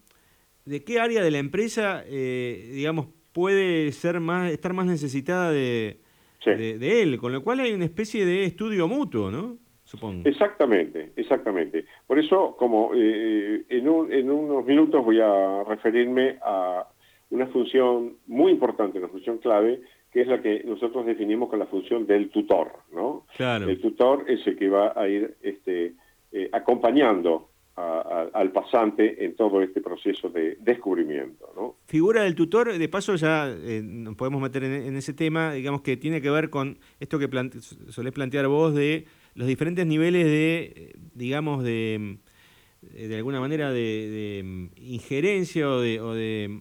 de 0.65 0.85
qué 0.85 1.01
área 1.01 1.23
de 1.23 1.31
la 1.31 1.39
empresa, 1.39 2.05
eh, 2.07 2.71
digamos, 2.73 3.09
puede 3.33 3.93
ser 3.93 4.21
más, 4.21 4.51
estar 4.51 4.73
más 4.73 4.87
necesitada 4.87 5.51
de, 5.51 6.01
de, 6.45 7.03
él, 7.03 7.19
con 7.19 7.33
lo 7.33 7.43
cual 7.43 7.61
hay 7.61 7.73
una 7.73 7.85
especie 7.85 8.25
de 8.25 8.45
estudio 8.45 8.89
mutuo, 8.89 9.31
¿no? 9.31 9.59
Supongo. 9.85 10.27
Exactamente, 10.27 11.13
exactamente. 11.17 11.85
Por 12.07 12.19
eso, 12.19 12.57
como 12.59 12.93
eh, 12.95 13.65
en, 13.69 13.87
en 13.87 14.31
unos 14.31 14.65
minutos 14.65 15.05
voy 15.05 15.21
a 15.21 15.63
referirme 15.65 16.39
a 16.43 16.89
una 17.31 17.47
función 17.49 18.15
muy 18.27 18.53
importante, 18.53 18.99
una 18.99 19.09
función 19.09 19.39
clave, 19.39 19.83
que 20.15 20.21
es 20.21 20.29
la 20.29 20.41
que 20.41 20.63
nosotros 20.65 21.05
definimos 21.05 21.51
con 21.51 21.59
la 21.59 21.67
función 21.67 22.07
del 22.07 22.31
tutor, 22.31 22.71
¿no? 22.93 23.27
El 23.37 23.81
tutor 23.81 24.25
es 24.29 24.47
el 24.47 24.57
que 24.57 24.69
va 24.69 24.93
a 24.95 25.09
ir 25.09 25.35
este, 25.43 25.95
eh, 26.31 26.49
acompañando 26.53 27.49
al 27.77 28.53
pasante 28.53 29.25
en 29.25 29.35
todo 29.35 29.61
este 29.61 29.81
proceso 29.81 30.29
de 30.29 30.57
descubrimiento, 30.61 31.53
¿no? 31.57 31.75
Figura 31.87 32.23
del 32.23 32.37
tutor, 32.37 32.79
de 32.79 32.89
paso 32.89 33.17
ya 33.17 33.49
eh, 33.49 33.83
nos 33.83 34.15
podemos 34.15 34.41
meter 34.41 34.63
en, 34.63 34.95
ese 34.95 35.13
tema, 35.13 35.53
digamos 35.55 35.81
que 35.81 35.97
tiene 35.97 36.21
que 36.21 36.31
ver 36.31 36.49
con 36.51 36.79
esto 37.01 37.19
que 37.19 37.29
solés 37.89 38.13
plantear 38.13 38.47
vos 38.47 38.73
de 38.73 39.07
los 39.35 39.49
diferentes 39.49 39.85
niveles 39.85 40.27
de, 40.27 40.95
digamos, 41.15 41.65
de, 41.65 42.19
de 42.83 43.17
alguna 43.17 43.41
manera 43.41 43.73
de, 43.73 44.71
injerencia 44.77 45.69
o 45.69 45.81
de 45.81 46.01
o, 46.01 46.15
de, 46.15 46.61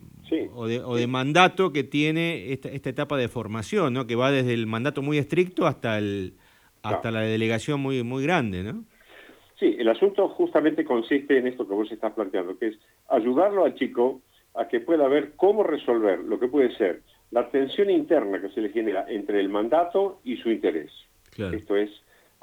mandato 1.08 1.72
que 1.72 1.84
tiene 1.84 2.52
esta, 2.54 2.70
etapa 2.90 3.18
de 3.18 3.28
formación, 3.28 3.94
¿no? 3.94 4.08
que 4.08 4.16
va 4.16 4.32
desde 4.32 4.54
el 4.54 4.68
mandato 4.68 5.02
muy 5.02 5.18
estricto 5.18 5.68
hasta, 5.68 5.98
el, 5.98 6.34
hasta 6.82 7.12
la 7.12 7.22
delegación 7.22 7.80
muy, 7.80 8.04
muy 8.04 8.24
grande. 8.24 8.64
¿no? 8.64 8.84
Sí, 9.60 9.76
el 9.78 9.90
asunto 9.90 10.30
justamente 10.30 10.84
consiste 10.84 11.38
en 11.38 11.48
esto 11.48 11.68
que 11.68 11.74
vos 11.74 11.92
estás 11.92 12.14
planteando, 12.14 12.58
que 12.58 12.68
es 12.68 12.80
ayudarlo 13.10 13.66
al 13.66 13.76
chico 13.76 14.22
a 14.56 14.68
que 14.68 14.80
pueda 14.80 15.08
ver 15.08 15.34
cómo 15.36 15.64
resolver 15.64 16.20
lo 16.20 16.40
que 16.40 16.48
puede 16.48 16.76
ser 16.78 17.02
la 17.34 17.50
tensión 17.50 17.90
interna 17.90 18.40
que 18.40 18.50
se 18.50 18.62
le 18.62 18.70
genera 18.70 19.06
entre 19.10 19.40
el 19.40 19.50
mandato 19.50 20.20
y 20.24 20.38
su 20.38 20.52
interés. 20.52 20.92
Esto 21.36 21.76
es 21.76 21.90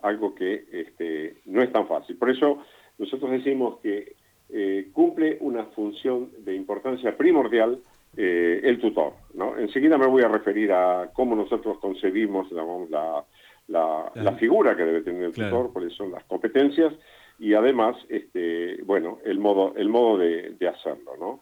algo 0.02 0.34
que 0.34 0.64
este, 0.72 1.36
no 1.46 1.62
es 1.62 1.72
tan 1.72 1.86
fácil. 1.86 2.16
Por 2.16 2.28
eso 2.28 2.58
nosotros 2.98 3.30
decimos 3.30 3.78
que 3.80 4.16
eh, 4.52 4.88
cumple 4.92 5.38
una 5.40 5.64
función 5.66 6.30
de 6.38 6.54
importancia 6.54 7.16
primordial 7.16 7.78
eh, 8.16 8.60
el 8.64 8.80
tutor. 8.80 9.12
¿no? 9.34 9.56
Enseguida 9.56 9.96
me 9.96 10.06
voy 10.06 10.22
a 10.22 10.28
referir 10.28 10.72
a 10.72 11.10
cómo 11.12 11.36
nosotros 11.36 11.78
concebimos 11.78 12.50
la, 12.50 13.24
la, 13.68 14.32
figura 14.38 14.76
que 14.76 14.84
debe 14.84 15.02
tener 15.02 15.24
el 15.24 15.32
tutor, 15.32 15.72
cuáles 15.72 15.92
son 15.94 16.10
las 16.10 16.24
competencias 16.24 16.92
y 17.38 17.54
además, 17.54 17.96
este, 18.08 18.82
bueno, 18.82 19.18
el 19.24 19.38
modo, 19.38 19.74
el 19.76 19.88
modo 19.88 20.18
de, 20.18 20.68
hacerlo. 20.68 21.12
¿no? 21.18 21.40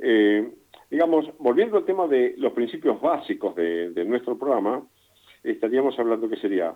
Eh, 0.00 0.52
digamos, 0.90 1.26
volviendo 1.38 1.78
al 1.78 1.84
tema 1.84 2.08
de 2.08 2.34
los 2.38 2.52
principios 2.52 3.00
básicos 3.00 3.54
de, 3.54 3.90
de 3.90 4.04
nuestro 4.04 4.36
programa, 4.36 4.82
estaríamos 5.44 5.98
hablando 5.98 6.28
que 6.28 6.36
sería 6.36 6.74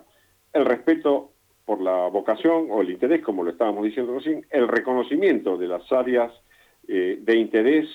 el 0.53 0.65
respeto 0.65 1.33
por 1.69 1.81
la 1.81 2.07
vocación 2.07 2.65
o 2.71 2.81
el 2.81 2.89
interés, 2.89 3.21
como 3.21 3.43
lo 3.43 3.51
estábamos 3.51 3.83
diciendo 3.83 4.15
recién, 4.15 4.43
el 4.49 4.67
reconocimiento 4.67 5.55
de 5.55 5.67
las 5.67 5.91
áreas 5.91 6.33
eh, 6.87 7.19
de 7.21 7.35
interés 7.35 7.85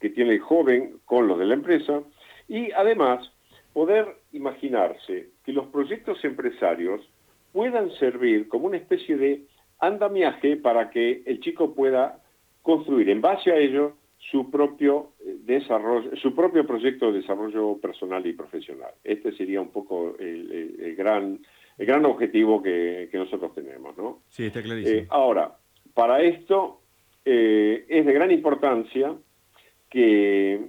que 0.00 0.08
tiene 0.08 0.32
el 0.32 0.40
joven 0.40 1.00
con 1.04 1.28
los 1.28 1.38
de 1.38 1.44
la 1.44 1.52
empresa 1.52 2.00
y 2.48 2.72
además 2.72 3.30
poder 3.74 4.06
imaginarse 4.32 5.28
que 5.44 5.52
los 5.52 5.66
proyectos 5.66 6.24
empresarios 6.24 7.06
puedan 7.52 7.90
servir 7.98 8.48
como 8.48 8.68
una 8.68 8.78
especie 8.78 9.18
de 9.18 9.42
andamiaje 9.80 10.56
para 10.56 10.88
que 10.88 11.22
el 11.26 11.40
chico 11.40 11.74
pueda 11.74 12.22
construir 12.62 13.10
en 13.10 13.20
base 13.20 13.52
a 13.52 13.58
ello 13.58 13.96
su 14.30 14.50
propio 14.50 15.10
eh, 15.20 15.36
desarrollo, 15.44 16.16
su 16.16 16.34
propio 16.34 16.66
proyecto 16.66 17.12
de 17.12 17.20
desarrollo 17.20 17.76
personal 17.82 18.26
y 18.26 18.32
profesional. 18.32 18.92
Este 19.04 19.32
sería 19.32 19.60
un 19.60 19.68
poco 19.68 20.16
el 20.18 20.94
gran 20.96 21.38
el 21.80 21.86
gran 21.86 22.04
objetivo 22.04 22.62
que, 22.62 23.08
nosotros 23.14 23.54
tenemos. 23.54 23.96
¿no? 23.96 24.20
Sí, 24.28 24.44
está 24.44 24.62
clarísimo. 24.62 25.00
Eh, 25.00 25.06
ahora, 25.08 25.56
para 25.94 26.20
esto 26.20 26.82
eh, 27.24 27.86
es 27.88 28.04
de 28.04 28.12
gran 28.12 28.30
importancia 28.30 29.14
que 29.88 30.60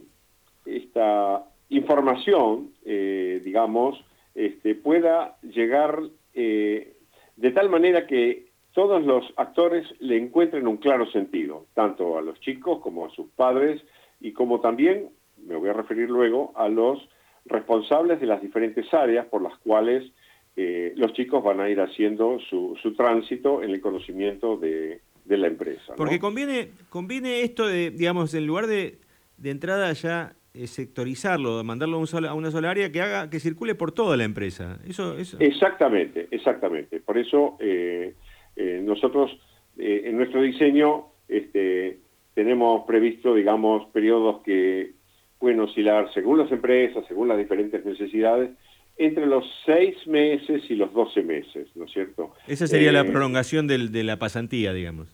esta 0.65 1.44
información, 1.68 2.72
eh, 2.86 3.41
digamos, 3.44 4.01
este, 4.34 4.74
pueda 4.74 5.38
llegar 5.41 6.00
de 6.34 7.51
tal 7.53 7.70
manera 7.70 8.08
que 8.08 8.48
todos 8.72 9.03
los 9.03 9.34
actores 9.36 9.86
le 10.00 10.15
encuentren 10.15 10.65
un 10.65 10.77
claro 10.77 11.06
sentido, 11.12 11.65
tanto 11.74 12.18
a 12.18 12.22
los 12.22 12.39
chicos 12.39 12.80
como 12.80 13.06
a 13.06 13.10
sus 13.10 13.30
padres 13.32 13.82
y 14.22 14.32
como 14.32 14.62
también, 14.62 15.10
me 15.46 15.58
voy 15.58 15.72
a 15.72 15.74
referir 15.74 16.10
luego, 16.10 16.53
a 16.56 16.70
los 16.70 17.06
responsables 17.44 18.22
de 18.22 18.27
las 18.27 18.41
diferentes 18.41 18.94
áreas 18.94 19.25
por 19.25 19.41
las 19.41 19.58
cuales 19.58 20.10
eh, 20.55 20.93
los 20.96 21.13
chicos 21.13 21.43
van 21.43 21.60
a 21.60 21.70
ir 21.70 21.79
haciendo 21.79 22.39
su, 22.50 22.75
tránsito 22.96 23.63
en 23.63 23.72
el 23.72 23.81
conocimiento 23.81 24.58
de, 24.58 25.01
la 25.25 25.48
empresa. 25.48 25.93
Porque 25.96 26.20
conviene, 26.20 26.72
conviene 26.89 27.41
esto 27.41 27.65
de, 27.65 27.91
digamos, 27.91 28.34
en 28.34 28.46
lugar 28.46 28.67
de, 28.67 28.98
entrada 29.43 29.93
ya 29.93 30.36
eh, 30.53 30.67
sectorizarlo, 30.67 31.63
mandarlo 31.63 31.98
a, 31.98 32.34
una 32.34 32.51
sola 32.51 32.70
área 32.70 32.91
que 32.91 33.01
haga 33.01 33.29
que 33.29 33.39
circule 33.39 33.75
por 33.75 33.93
toda 33.93 34.17
la 34.17 34.25
empresa. 34.25 34.79
Eso, 34.86 35.17
eso... 35.17 35.38
Exactamente, 35.39 36.27
exactamente. 36.31 37.00
Por 37.00 37.17
eso 37.17 37.58
eh, 37.62 38.13
nosotros 38.84 39.31
en 39.77 40.17
nuestro 40.17 40.41
diseño 40.41 41.05
este, 41.29 42.00
tenemos 42.34 42.86
previsto, 42.86 43.34
digamos, 43.34 43.88
periodos 43.91 44.43
que 44.43 44.91
pueden 45.39 45.60
oscilar 45.62 46.13
según 46.13 46.38
las 46.38 46.51
empresas, 46.51 47.05
según 47.08 47.27
las 47.27 47.38
diferentes 47.38 47.84
necesidades, 47.84 48.51
entre 48.98 49.25
los 49.25 49.45
seis 49.65 49.95
meses 50.05 50.63
y 50.69 50.75
los 50.75 50.93
doce 50.93 51.24
meses, 51.24 51.67
¿no 51.75 51.86
es 51.86 51.91
cierto? 51.91 52.31
Esa 52.48 52.67
sería 52.67 52.91
la 52.91 53.01
eh, 53.01 53.05
prolongación 53.05 53.67
de 53.67 54.03
la 54.03 54.17
pasantía, 54.17 54.74
digamos. 54.74 55.07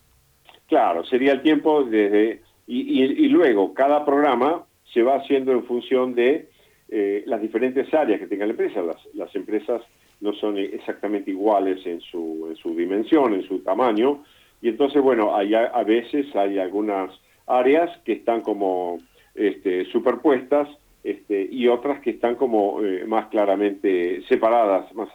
Claro, 0.68 1.04
sería 1.04 1.32
el 1.32 1.42
tiempo 1.42 1.84
desde... 1.84 2.42
Y, 2.70 3.28
luego, 3.28 3.72
cada 3.72 4.04
programa 4.04 4.66
se 4.92 5.02
va 5.02 5.16
haciendo 5.16 5.52
en 5.52 5.64
función 5.64 6.14
de 6.14 6.50
eh, 6.90 7.22
las 7.24 7.40
diferentes 7.40 7.92
áreas 7.94 8.20
que 8.20 8.26
tenga 8.26 8.44
la 8.44 8.50
empresa. 8.50 8.82
Las, 9.14 9.34
empresas 9.34 9.80
no 10.20 10.34
son 10.34 10.58
exactamente 10.58 11.30
iguales 11.30 11.78
en 11.86 12.02
su, 12.02 12.46
en 12.50 12.56
su 12.56 12.76
dimensión, 12.76 13.32
en 13.32 13.48
su 13.48 13.60
tamaño, 13.60 14.22
y 14.60 14.68
entonces, 14.68 15.00
bueno, 15.00 15.34
hay, 15.34 15.54
a 15.54 15.82
veces 15.84 16.26
hay 16.36 16.58
algunas 16.58 17.10
áreas 17.46 17.90
que 18.04 18.12
están 18.12 18.42
como 18.42 18.98
este, 19.34 19.86
superpuestas 19.86 20.68
este, 21.04 21.48
y 21.50 21.68
otras 21.68 22.00
que 22.00 22.10
están 22.10 22.34
como 22.34 22.82
eh, 22.82 23.04
más 23.06 23.28
claramente 23.28 24.22
separadas, 24.28 24.92
más 24.94 25.08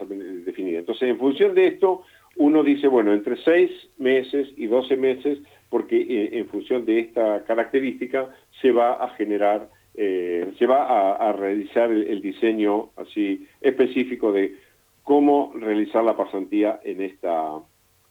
definidas. 0.46 0.80
Entonces, 0.80 1.10
en 1.10 1.18
función 1.18 1.54
de 1.54 1.68
esto, 1.68 2.04
uno 2.36 2.64
dice, 2.64 2.88
bueno, 2.88 3.14
entre 3.14 3.38
seis 3.44 3.70
meses 3.98 4.50
y 4.58 4.68
doce 4.68 4.98
meses, 4.98 5.40
porque 5.70 5.98
eh, 5.98 6.30
en 6.34 6.48
función 6.48 6.86
de 6.86 7.00
esta 7.00 7.44
característica 7.46 8.30
se 8.62 8.72
va 8.72 8.94
a 8.94 9.10
generar, 9.16 9.70
eh, 9.96 10.54
se 10.58 10.66
va 10.66 11.16
a, 11.16 11.34
realizar 11.34 11.92
el, 11.92 12.22
diseño 12.22 12.92
así 12.96 13.48
específico 13.62 14.32
de 14.32 14.56
cómo 15.04 15.54
realizar 15.56 16.04
la 16.04 16.16
pasantía 16.16 16.80
en 16.84 17.02
esta, 17.02 17.60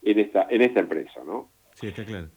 en 0.03 0.19
esta, 0.19 0.47
en 0.51 0.63
esta 0.63 0.81
empresa, 0.81 1.23
¿no? 1.25 1.49
Sí, 1.75 1.89
está 1.89 2.05
claro. 2.05 2.29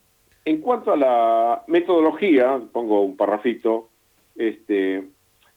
En 0.46 0.62
cuanto 0.62 0.94
a 0.94 0.98
la 0.98 1.64
metodología, 1.68 2.62
pongo 2.72 3.02
un 3.02 3.18
parrafito, 3.18 3.90
este, 4.36 5.04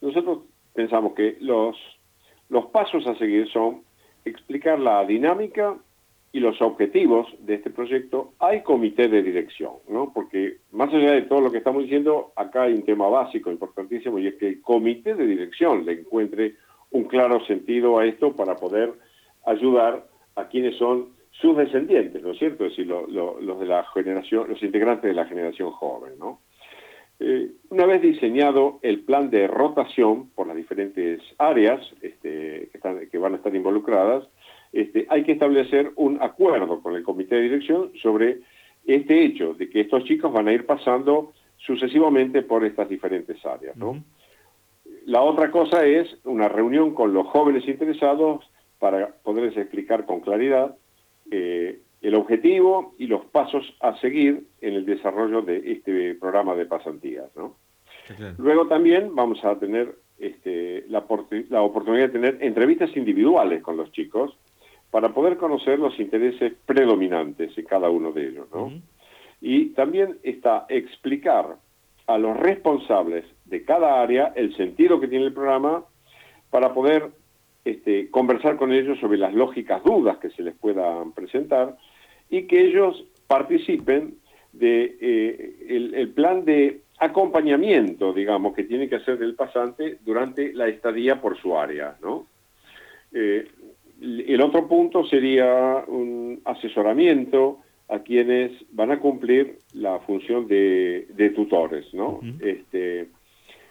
nosotros 0.01 0.41
pensamos 0.75 1.15
que 1.15 1.37
los, 1.41 1.77
los 2.49 2.67
pasos 2.67 3.07
a 3.07 3.17
seguir 3.17 3.49
son 3.51 3.83
explicar 4.25 4.79
la 4.79 5.05
dinámica 5.05 5.77
y 6.33 6.41
los 6.41 6.61
objetivos 6.61 7.27
de 7.41 7.55
este 7.55 7.71
proyecto 7.71 8.35
hay 8.39 8.63
comité 8.63 9.09
de 9.09 9.23
dirección, 9.23 9.73
¿no? 9.89 10.13
Porque 10.13 10.59
más 10.73 10.93
allá 10.93 11.13
de 11.13 11.23
todo 11.23 11.41
lo 11.41 11.51
que 11.51 11.59
estamos 11.59 11.83
diciendo, 11.83 12.33
acá 12.37 12.63
hay 12.63 12.75
un 12.75 12.83
tema 12.83 13.09
básico, 13.09 13.51
importantísimo, 13.51 14.19
y 14.19 14.27
es 14.27 14.35
que 14.35 14.49
el 14.49 14.61
comité 14.61 15.15
de 15.15 15.27
dirección 15.27 15.87
le 15.87 15.93
encuentre 16.01 16.57
un 16.91 17.05
claro 17.05 17.45
sentido 17.47 17.99
a 17.99 18.07
esto 18.07 18.37
para 18.37 18.57
poder 18.57 18.93
ayudar 19.47 20.07
a 20.37 20.49
quienes 20.49 20.77
son 20.77 21.17
sus 21.31 21.57
descendientes, 21.57 22.23
¿no 22.23 22.33
es 22.33 22.39
cierto? 22.39 22.67
Es 22.67 22.73
decir, 22.73 22.87
los 22.87 23.61
de 23.61 23.67
la 23.67 23.85
generación, 23.95 24.49
los 24.49 24.63
integrantes 24.63 25.09
de 25.09 25.15
la 25.15 25.27
generación 25.27 25.71
joven, 25.71 26.19
¿no? 26.19 26.41
Eh, 27.21 27.51
una 27.71 27.85
vez 27.87 28.01
diseñado 28.01 28.79
el 28.83 29.01
plan 29.01 29.29
de 29.31 29.49
rotación 29.49 30.29
por 30.31 30.47
las 30.47 30.57
diferentes 30.57 31.21
áreas 31.39 31.81
este, 32.01 32.71
que, 33.11 33.19
van 33.19 33.33
a 33.33 33.37
estar 33.37 33.55
involucradas, 33.55 34.29
este, 34.73 35.07
hay 35.09 35.25
que 35.25 35.33
establecer 35.33 35.91
un 35.97 36.23
acuerdo 36.23 36.81
con 36.81 36.95
el 36.95 37.03
comité 37.03 37.37
de 37.37 37.43
dirección 37.43 37.91
sobre 38.01 38.39
este 38.87 39.25
hecho 39.25 39.55
de 39.55 39.69
que 39.69 39.81
estos 39.81 40.05
chicos 40.05 40.33
van 40.33 40.47
a 40.49 40.53
ir 40.53 40.65
pasando 40.65 41.33
sucesivamente 41.57 42.43
por 42.43 42.65
estas 42.65 42.89
diferentes 42.89 43.45
áreas. 43.45 43.77
La 45.07 45.23
otra 45.23 45.51
cosa 45.51 45.85
es 45.85 46.07
una 46.25 46.49
reunión 46.49 46.95
con 46.95 47.13
los 47.13 47.27
jóvenes 47.27 47.67
interesados 47.67 48.49
para 48.79 49.09
poderles 49.09 49.57
explicar 49.57 50.07
con 50.07 50.21
claridad 50.21 50.77
eh, 51.31 51.81
el 52.01 52.15
objetivo 52.15 52.95
y 52.99 53.07
los 53.07 53.25
pasos 53.27 53.65
a 53.81 53.97
seguir 54.01 54.47
en 54.61 54.75
el 54.75 54.87
desarrollo 54.87 55.43
de 55.43 55.73
este 55.73 56.15
programa 56.15 56.55
de 56.55 56.67
pasantías. 56.67 57.31
Luego 58.39 58.67
también 58.69 59.15
vamos 59.15 59.45
a 59.45 59.59
tener 59.59 59.97
este, 60.19 60.85
la, 60.89 61.01
oportunidad 61.01 62.07
de 62.07 62.09
tener 62.09 62.39
entrevistas 62.41 62.97
individuales 62.97 63.63
con 63.63 63.77
los 63.77 63.93
chicos 63.93 64.37
para 64.91 65.13
poder 65.13 65.37
conocer 65.37 65.79
los 65.79 65.99
intereses 66.01 66.55
predominantes 66.65 67.55
de 67.55 67.65
cada 67.65 67.91
uno 67.91 68.13
de 68.13 68.29
ellos. 68.29 68.47
Y 69.41 69.67
también 69.71 70.19
está 70.23 70.67
explicar 70.69 71.57
a 72.07 72.17
los 72.17 72.37
responsables 72.37 73.25
de 73.45 73.65
cada 73.65 74.01
área 74.01 74.33
el 74.35 74.57
sentido 74.57 74.99
que 74.99 75.09
tiene 75.09 75.27
el 75.27 75.35
programa 75.35 75.85
para 76.51 76.73
poder 76.73 77.11
este, 77.65 78.11
conversar 78.11 78.57
con 78.57 78.73
ellos 78.73 78.99
sobre 78.99 79.19
las 79.19 79.35
lógicas 79.35 79.85
dudas 79.85 80.17
que 80.19 80.31
se 80.31 80.43
les 80.43 80.55
puedan 80.55 81.13
presentar 81.13 81.77
y 82.31 82.43
que 82.43 82.61
ellos 82.61 83.05
participen 83.27 84.15
de 84.53 84.97
eh, 85.01 85.93
el, 85.95 86.09
plan 86.11 86.45
de 86.45 86.81
acompañamiento, 86.99 88.13
digamos, 88.13 88.55
que 88.55 88.65
tiene 88.65 88.89
que 88.89 88.97
hacer 88.97 89.23
el 89.23 89.35
pasante 89.35 89.99
durante 90.05 90.53
la 90.53 90.67
estadía 90.69 91.21
por 91.21 91.39
su 91.39 91.57
área, 91.57 91.97
¿no? 92.03 92.27
Eh, 93.13 93.47
el 94.01 94.41
otro 94.41 94.69
punto 94.69 95.05
sería 95.05 95.85
un 95.87 96.41
asesoramiento 96.45 97.59
a 97.89 98.01
quienes 98.01 98.53
van 98.73 98.93
a 98.93 99.01
cumplir 99.01 99.59
la 99.75 99.99
función 100.01 100.47
de, 100.47 101.33
tutores, 101.35 101.93
¿no? 101.95 102.21
este, 102.41 103.09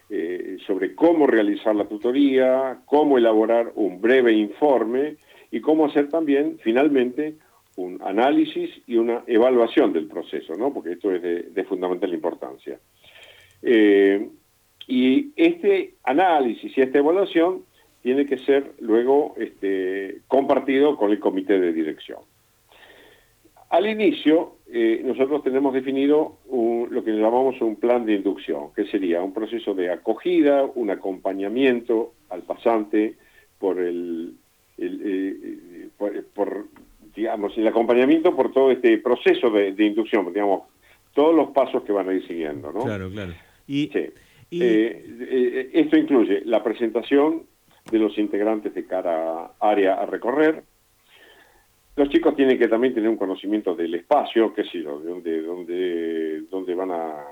eh, 0.10 0.58
sobre 0.66 0.96
cómo 0.96 1.28
realizar 1.28 1.76
la 1.76 1.86
tutoría, 1.86 2.80
cómo 2.86 3.18
elaborar 3.18 3.72
un 3.76 4.02
breve 4.02 4.34
informe 4.34 5.18
y 5.52 5.62
cómo 5.62 5.86
hacer 5.86 6.10
también, 6.10 6.58
finalmente, 6.62 7.36
un 7.78 8.02
análisis 8.04 8.70
y 8.88 8.98
una 8.98 9.24
evaluación 9.28 9.94
del 9.94 10.08
proceso, 10.08 10.54
¿no? 10.56 10.74
porque 10.74 10.94
esto 10.94 11.12
es 11.12 11.22
de, 11.22 11.64
fundamental 11.64 12.14
importancia. 12.14 12.80
Eh, 13.62 14.30
y 14.88 15.32
este 15.36 15.96
análisis 16.04 16.76
y 16.78 16.82
esta 16.82 16.98
evaluación 17.00 17.64
tiene 18.02 18.26
que 18.26 18.38
ser 18.40 18.74
luego 18.80 19.36
este, 19.38 20.22
compartido 20.28 20.98
con 20.98 21.12
el 21.12 21.20
comité 21.20 21.60
de 21.60 21.74
dirección. 21.74 22.20
Al 23.70 23.86
inicio, 23.86 24.56
eh, 24.72 25.02
nosotros 25.04 25.44
tenemos 25.44 25.74
definido 25.74 26.38
lo 26.50 27.04
que 27.04 27.12
llamamos 27.12 27.60
un 27.62 27.76
plan 27.76 28.06
de 28.06 28.14
inducción, 28.14 28.74
que 28.74 28.86
sería 28.86 29.22
un 29.22 29.34
proceso 29.34 29.74
de 29.74 29.92
acogida, 29.92 30.64
un 30.64 30.90
acompañamiento 30.90 32.14
al 32.30 32.44
pasante 32.44 33.16
por 33.60 33.80
el, 33.80 34.36
eh, 34.78 35.90
por, 35.98 36.68
digamos, 37.18 37.58
el 37.58 37.68
acompañamiento 37.68 38.36
por 38.36 38.52
todo 38.52 38.70
este 38.70 39.00
proceso 39.00 39.50
de, 39.50 39.74
inducción, 39.84 40.32
digamos, 40.32 40.68
todos 41.16 41.36
los 41.36 41.50
pasos 41.50 41.82
que 41.84 41.92
van 41.92 42.08
a 42.08 42.14
ir 42.14 42.26
siguiendo, 42.28 42.72
¿no? 42.72 42.84
Claro, 42.84 43.10
claro. 43.10 43.34
Y, 43.66 43.90
eh, 44.52 45.70
esto 45.74 45.98
incluye 45.98 46.44
la 46.46 46.64
presentación 46.64 47.44
de 47.92 47.98
los 47.98 48.16
integrantes 48.20 48.72
de 48.76 48.86
cada 48.86 49.54
área 49.60 49.96
a 49.96 50.06
recorrer, 50.06 50.64
los 51.96 52.10
chicos 52.10 52.36
tienen 52.36 52.60
que 52.60 52.68
también 52.68 52.94
tener 52.94 53.10
un 53.10 53.18
conocimiento 53.18 53.74
del 53.74 53.96
espacio, 53.96 54.54
qué 54.54 54.64
sé 54.66 54.84
yo, 54.84 55.00
de 55.00 55.10
dónde, 55.10 55.42
dónde, 55.42 56.42
dónde 56.52 56.76
van 56.76 56.92
a, 56.92 57.24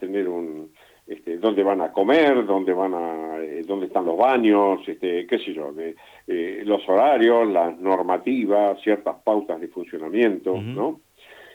tener 0.00 0.26
un, 0.26 0.72
este, 1.08 1.38
dónde 1.38 1.62
van 1.62 1.80
a 1.80 1.90
comer, 1.90 2.44
dónde 2.44 2.74
van 2.74 2.92
a, 2.92 3.38
eh, 3.38 3.62
dónde 3.66 3.86
están 3.86 4.04
los 4.04 4.18
baños, 4.18 4.86
este, 4.86 5.26
qué 5.26 5.38
sé 5.38 5.54
yo, 5.54 5.72
de, 5.72 5.96
eh, 6.26 6.62
los 6.66 6.86
horarios, 6.86 7.48
las 7.48 7.78
normativas, 7.78 8.78
ciertas 8.82 9.16
pautas 9.24 9.58
de 9.58 9.68
funcionamiento, 9.68 10.60
¿no? 10.60 11.00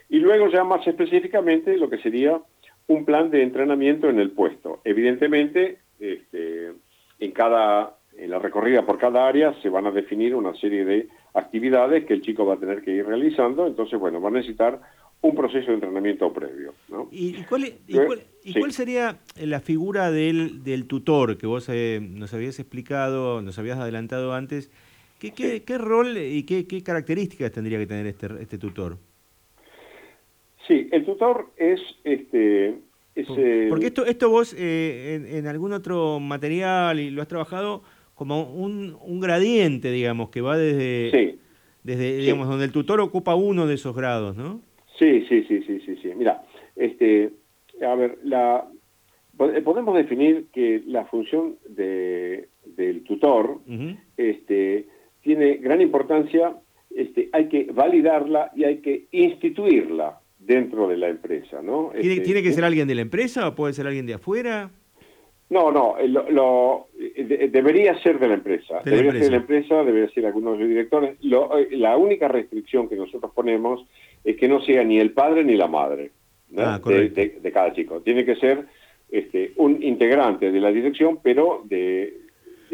Y 0.10 0.18
luego 0.18 0.50
ya 0.50 0.64
más 0.64 0.86
específicamente 0.88 1.78
lo 1.78 1.88
que 1.88 2.00
sería 2.00 2.42
un 2.88 3.06
plan 3.06 3.30
de 3.30 3.44
entrenamiento 3.44 4.10
en 4.10 4.20
el 4.20 4.32
puesto. 4.32 4.82
Evidentemente, 4.84 5.78
este, 6.00 6.72
en 7.20 7.32
cada, 7.32 7.98
en 8.18 8.32
la 8.32 8.40
recorrida 8.40 8.86
por 8.86 8.98
cada 8.98 9.28
área 9.28 9.54
se 9.62 9.70
van 9.70 9.86
a 9.86 9.92
definir 9.92 10.36
una 10.36 10.56
serie 10.56 10.84
de 10.84 11.08
actividades 11.36 12.06
que 12.06 12.16
el 12.16 12.22
chico 12.22 12.46
va 12.46 12.56
a 12.56 12.60
tener 12.60 12.82
que 12.82 12.92
ir 12.92 13.06
realizando, 13.06 13.68
entonces, 13.68 14.00
bueno, 14.00 14.20
va 14.20 14.30
a 14.30 14.34
necesitar 14.34 14.82
un 15.24 15.36
proceso 15.36 15.68
de 15.68 15.76
entrenamiento 15.76 16.32
previo. 16.34 16.74
¿Y, 17.10 17.44
cuál, 17.46 18.72
sería 18.72 19.20
la 19.42 19.62
figura 19.62 20.12
del, 20.12 20.64
del 20.64 20.86
tutor 20.86 21.38
que 21.38 21.48
vos 21.48 21.68
eh, 21.70 22.00
nos 22.02 22.34
habías 22.34 22.60
explicado, 22.60 23.42
nos 23.42 23.58
habías 23.58 23.80
adelantado 23.80 24.34
antes? 24.34 24.70
¿Qué, 25.20 25.32
qué, 25.66 25.78
rol 25.78 26.18
y 26.18 26.44
qué, 26.44 26.68
qué, 26.68 26.84
características 26.84 27.54
tendría 27.54 27.80
que 27.80 27.88
tener 27.88 28.06
este, 28.06 28.28
este 28.42 28.58
tutor? 28.58 28.98
Sí, 30.68 30.90
el 30.92 31.06
tutor 31.06 31.52
es... 31.56 31.80
este 32.04 32.80
Porque 33.70 33.88
esto, 33.88 34.06
esto 34.06 34.30
vos 34.30 34.54
eh, 34.60 35.16
en, 35.16 35.38
en, 35.38 35.48
algún 35.48 35.72
otro 35.72 36.20
material 36.20 37.00
y 37.00 37.10
lo 37.10 37.22
has 37.22 37.30
trabajado 37.30 37.82
como 38.14 38.44
un, 38.44 38.98
un 39.02 39.22
gradiente, 39.22 39.90
digamos, 39.90 40.30
que 40.32 40.42
va 40.42 40.58
desde, 40.58 41.38
desde 41.84 42.18
digamos, 42.18 42.50
donde 42.50 42.66
el 42.66 42.74
tutor 42.74 43.00
ocupa 43.00 43.36
uno 43.36 43.68
de 43.68 43.76
esos 43.76 43.96
grados, 43.96 44.36
¿no? 44.36 44.60
Sí, 44.98 45.26
sí, 45.28 45.44
sí, 45.48 45.64
sí, 45.64 45.80
sí, 45.86 45.96
sí. 46.02 46.12
Mira, 46.16 46.44
este, 46.76 47.32
a 47.82 47.96
ver, 47.96 48.18
la, 48.24 48.68
podemos 49.36 49.96
definir 49.96 50.48
que 50.54 50.82
la 50.86 51.06
función 51.06 51.58
de, 51.68 52.50
del 52.66 53.04
tutor 53.04 53.60
este, 54.18 54.88
tiene 55.22 55.56
gran 55.56 55.82
importancia, 55.82 56.56
este, 56.90 57.30
hay 57.32 57.48
que 57.50 57.66
validarla 57.72 58.52
y 58.56 58.64
hay 58.66 58.78
que 58.78 59.08
instituirla 59.12 60.20
dentro 60.38 60.88
de 60.88 60.98
la 60.98 61.10
empresa, 61.10 61.62
¿no? 61.62 61.92
¿Tiene, 62.00 62.22
¿tiene 62.22 62.42
que 62.42 62.50
este, 62.50 62.56
ser 62.56 62.66
alguien 62.66 62.88
de 62.88 62.96
la 62.96 63.02
empresa 63.02 63.48
o 63.48 63.56
puede 63.56 63.74
ser 63.74 63.88
alguien 63.88 64.06
de 64.06 64.16
afuera? 64.16 64.72
No, 65.50 65.72
no, 65.72 65.98
eh, 65.98 66.08
lo, 66.08 66.88
eh, 67.16 67.50
debería 67.52 68.00
ser 68.02 68.20
de 68.20 68.28
la 68.28 68.34
empresa. 68.36 68.82
debería 68.84 69.12
ser 69.12 69.22
de 69.22 69.32
la 69.32 69.38
empresa, 69.38 69.84
debería 69.84 70.10
ser 70.10 70.26
algunos 70.26 70.58
directores. 70.58 71.18
Eh, 71.22 71.68
la 71.72 71.98
única 71.98 72.28
restricción 72.28 72.90
que 72.90 72.96
nosotros 72.96 73.32
ponemos 73.34 73.86
es 74.24 74.36
que 74.38 74.48
no 74.48 74.62
sea 74.62 74.84
ni 74.84 75.00
el 75.00 75.12
padre 75.12 75.44
ni 75.44 75.56
la 75.56 75.68
madre 75.68 76.12
ah, 76.58 76.80
de, 76.84 77.52
cada 77.54 77.74
chico. 77.74 78.02
Tiene 78.02 78.26
que 78.26 78.36
ser 78.36 78.66
este, 79.12 79.54
un 79.58 79.84
integrante 79.84 80.52
de 80.52 80.60
la 80.60 80.72
dirección, 80.72 81.20
pero 81.22 81.64
de, 81.66 82.22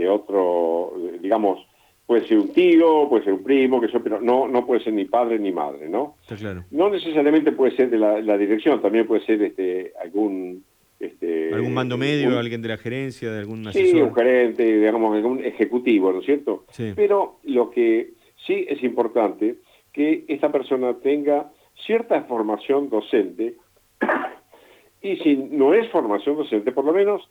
otro, 0.10 0.93
digamos, 1.21 1.65
puede 2.06 2.25
ser 2.25 2.38
un 2.38 2.54
tío, 2.54 3.08
puede 3.10 3.25
ser 3.25 3.34
un 3.34 3.43
primo, 3.43 3.82
que 3.82 3.88
eso, 3.88 4.02
pero 4.02 4.21
no, 4.21 4.47
no 4.47 4.65
puede 4.65 4.82
ser 4.82 4.93
ni 4.93 5.06
padre 5.06 5.38
ni 5.39 5.52
madre, 5.52 5.89
¿no? 5.89 6.15
claro. 6.38 6.63
No 6.71 6.89
necesariamente 6.89 7.52
puede 7.52 7.75
ser 7.75 7.89
de 7.89 7.97
la, 7.97 8.21
la 8.21 8.38
dirección, 8.38 8.82
también 8.82 9.06
puede 9.06 9.25
ser 9.25 9.41
este, 9.41 9.91
algún 10.02 10.63
este, 11.00 11.54
¿Algún 11.54 11.74
mando 11.74 11.98
medio, 11.98 12.38
alguien 12.38 12.62
de 12.62 12.68
la 12.68 12.78
gerencia, 12.78 13.32
de 13.32 13.40
algún 13.40 13.66
asesor? 13.66 13.88
Sí, 13.88 14.02
un 14.02 14.14
gerente, 14.14 14.64
digamos, 14.64 15.16
algún 15.16 15.44
ejecutivo, 15.44 16.12
¿no 16.12 16.20
es 16.20 16.26
cierto? 16.26 16.66
Pero 16.96 17.38
lo 17.44 17.70
que 17.70 18.12
sí 18.46 18.66
es 18.68 18.84
importante, 18.84 19.56
que 19.94 20.26
esta 20.28 20.52
persona 20.52 20.96
tenga 20.96 21.52
cierta 21.86 22.24
formación 22.24 22.90
docente, 22.90 23.56
y 25.02 25.16
si 25.18 25.38
no 25.38 25.74
es 25.74 25.90
formación 25.90 26.36
docente, 26.36 26.74
por 26.74 26.84
lo 26.84 26.92
menos 26.92 27.30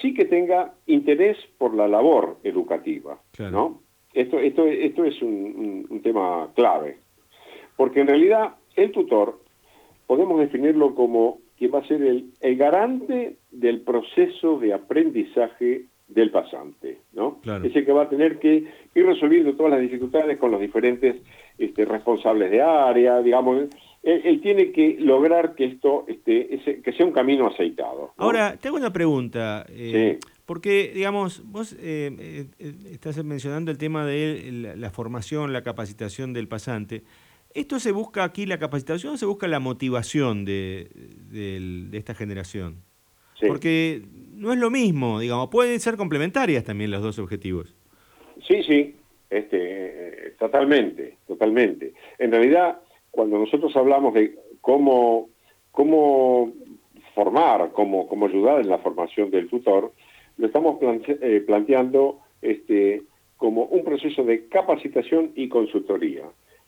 sí 0.00 0.14
que 0.14 0.24
tenga 0.24 0.72
interés 0.86 1.36
por 1.58 1.74
la 1.74 1.86
labor 1.88 2.38
educativa, 2.44 3.20
¿no? 3.38 3.82
Esto, 4.14 4.38
esto, 4.38 4.66
esto 4.66 5.04
es 5.04 5.20
un 5.20 6.00
tema 6.02 6.48
clave, 6.54 6.96
porque 7.76 8.00
en 8.00 8.06
realidad 8.06 8.54
el 8.74 8.90
tutor 8.90 9.38
podemos 10.06 10.40
definirlo 10.40 10.94
como 10.94 11.40
que 11.58 11.68
va 11.68 11.80
a 11.80 11.86
ser 11.86 12.02
el, 12.02 12.56
garante 12.56 13.36
del 13.50 13.80
proceso 13.80 14.58
de 14.58 14.74
aprendizaje 14.74 15.86
del 16.08 16.30
pasante, 16.30 16.98
¿no? 17.14 17.40
Ese 17.64 17.84
que 17.84 17.92
va 17.92 18.02
a 18.02 18.08
tener 18.08 18.38
que 18.38 18.64
ir 18.94 19.06
resolviendo 19.06 19.54
todas 19.54 19.72
las 19.72 19.80
dificultades 19.80 20.38
con 20.38 20.52
los 20.52 20.60
diferentes 20.60 21.16
este, 21.58 21.84
responsables 21.84 22.50
de 22.50 22.62
área, 22.62 23.20
digamos, 23.22 23.68
él, 24.06 24.40
tiene 24.40 24.70
que 24.70 24.96
lograr 25.00 25.56
que 25.56 25.64
esto 25.64 26.04
este, 26.06 26.80
que 26.82 26.92
sea 26.92 27.04
un 27.04 27.12
camino 27.12 27.48
aceitado. 27.48 28.12
Ahora, 28.18 28.56
te 28.56 28.68
hago 28.68 28.76
una 28.76 28.92
pregunta, 28.92 29.66
eh, 29.68 30.20
porque, 30.44 30.92
digamos, 30.94 31.42
vos 31.44 31.72
eh, 31.80 32.46
eh, 32.60 32.74
estás 32.92 33.22
mencionando 33.24 33.72
el 33.72 33.78
tema 33.78 34.06
de 34.06 34.74
la 34.76 34.90
formación, 34.90 35.52
la 35.52 35.62
capacitación 35.62 36.32
del 36.32 36.46
pasante. 36.46 37.02
¿Esto 37.56 37.80
se 37.80 37.90
busca 37.90 38.22
aquí 38.22 38.44
la 38.44 38.58
capacitación 38.58 39.14
o 39.14 39.16
se 39.16 39.24
busca 39.24 39.48
la 39.48 39.60
motivación 39.60 40.44
de, 40.44 40.88
esta 41.94 42.14
generación? 42.14 42.82
Porque 43.48 44.02
no 44.34 44.52
es 44.52 44.58
lo 44.58 44.70
mismo, 44.70 45.20
digamos, 45.20 45.48
pueden 45.48 45.80
ser 45.80 45.96
complementarias 45.96 46.64
también 46.64 46.90
los 46.90 47.02
dos 47.02 47.18
objetivos. 47.18 47.74
Sí, 48.46 48.62
sí, 48.62 48.94
este, 49.30 50.34
totalmente, 50.38 51.16
totalmente. 51.26 51.94
En 52.18 52.30
realidad, 52.30 52.78
cuando 53.10 53.38
nosotros 53.38 53.74
hablamos 53.74 54.12
de 54.12 54.34
cómo, 54.60 55.30
cómo 55.72 56.52
formar, 57.14 57.72
cómo, 57.72 58.06
cómo 58.06 58.26
ayudar 58.26 58.60
en 58.60 58.68
la 58.68 58.78
formación 58.78 59.30
del 59.30 59.48
tutor, 59.48 59.94
lo 60.36 60.46
estamos 60.46 60.78
eh, 60.82 61.42
planteando 61.46 62.20
este, 62.42 63.04
como 63.38 63.64
un 63.64 63.82
proceso 63.82 64.24
de 64.24 64.46
capacitación 64.48 65.32
y 65.34 65.48
consultoría. 65.48 66.24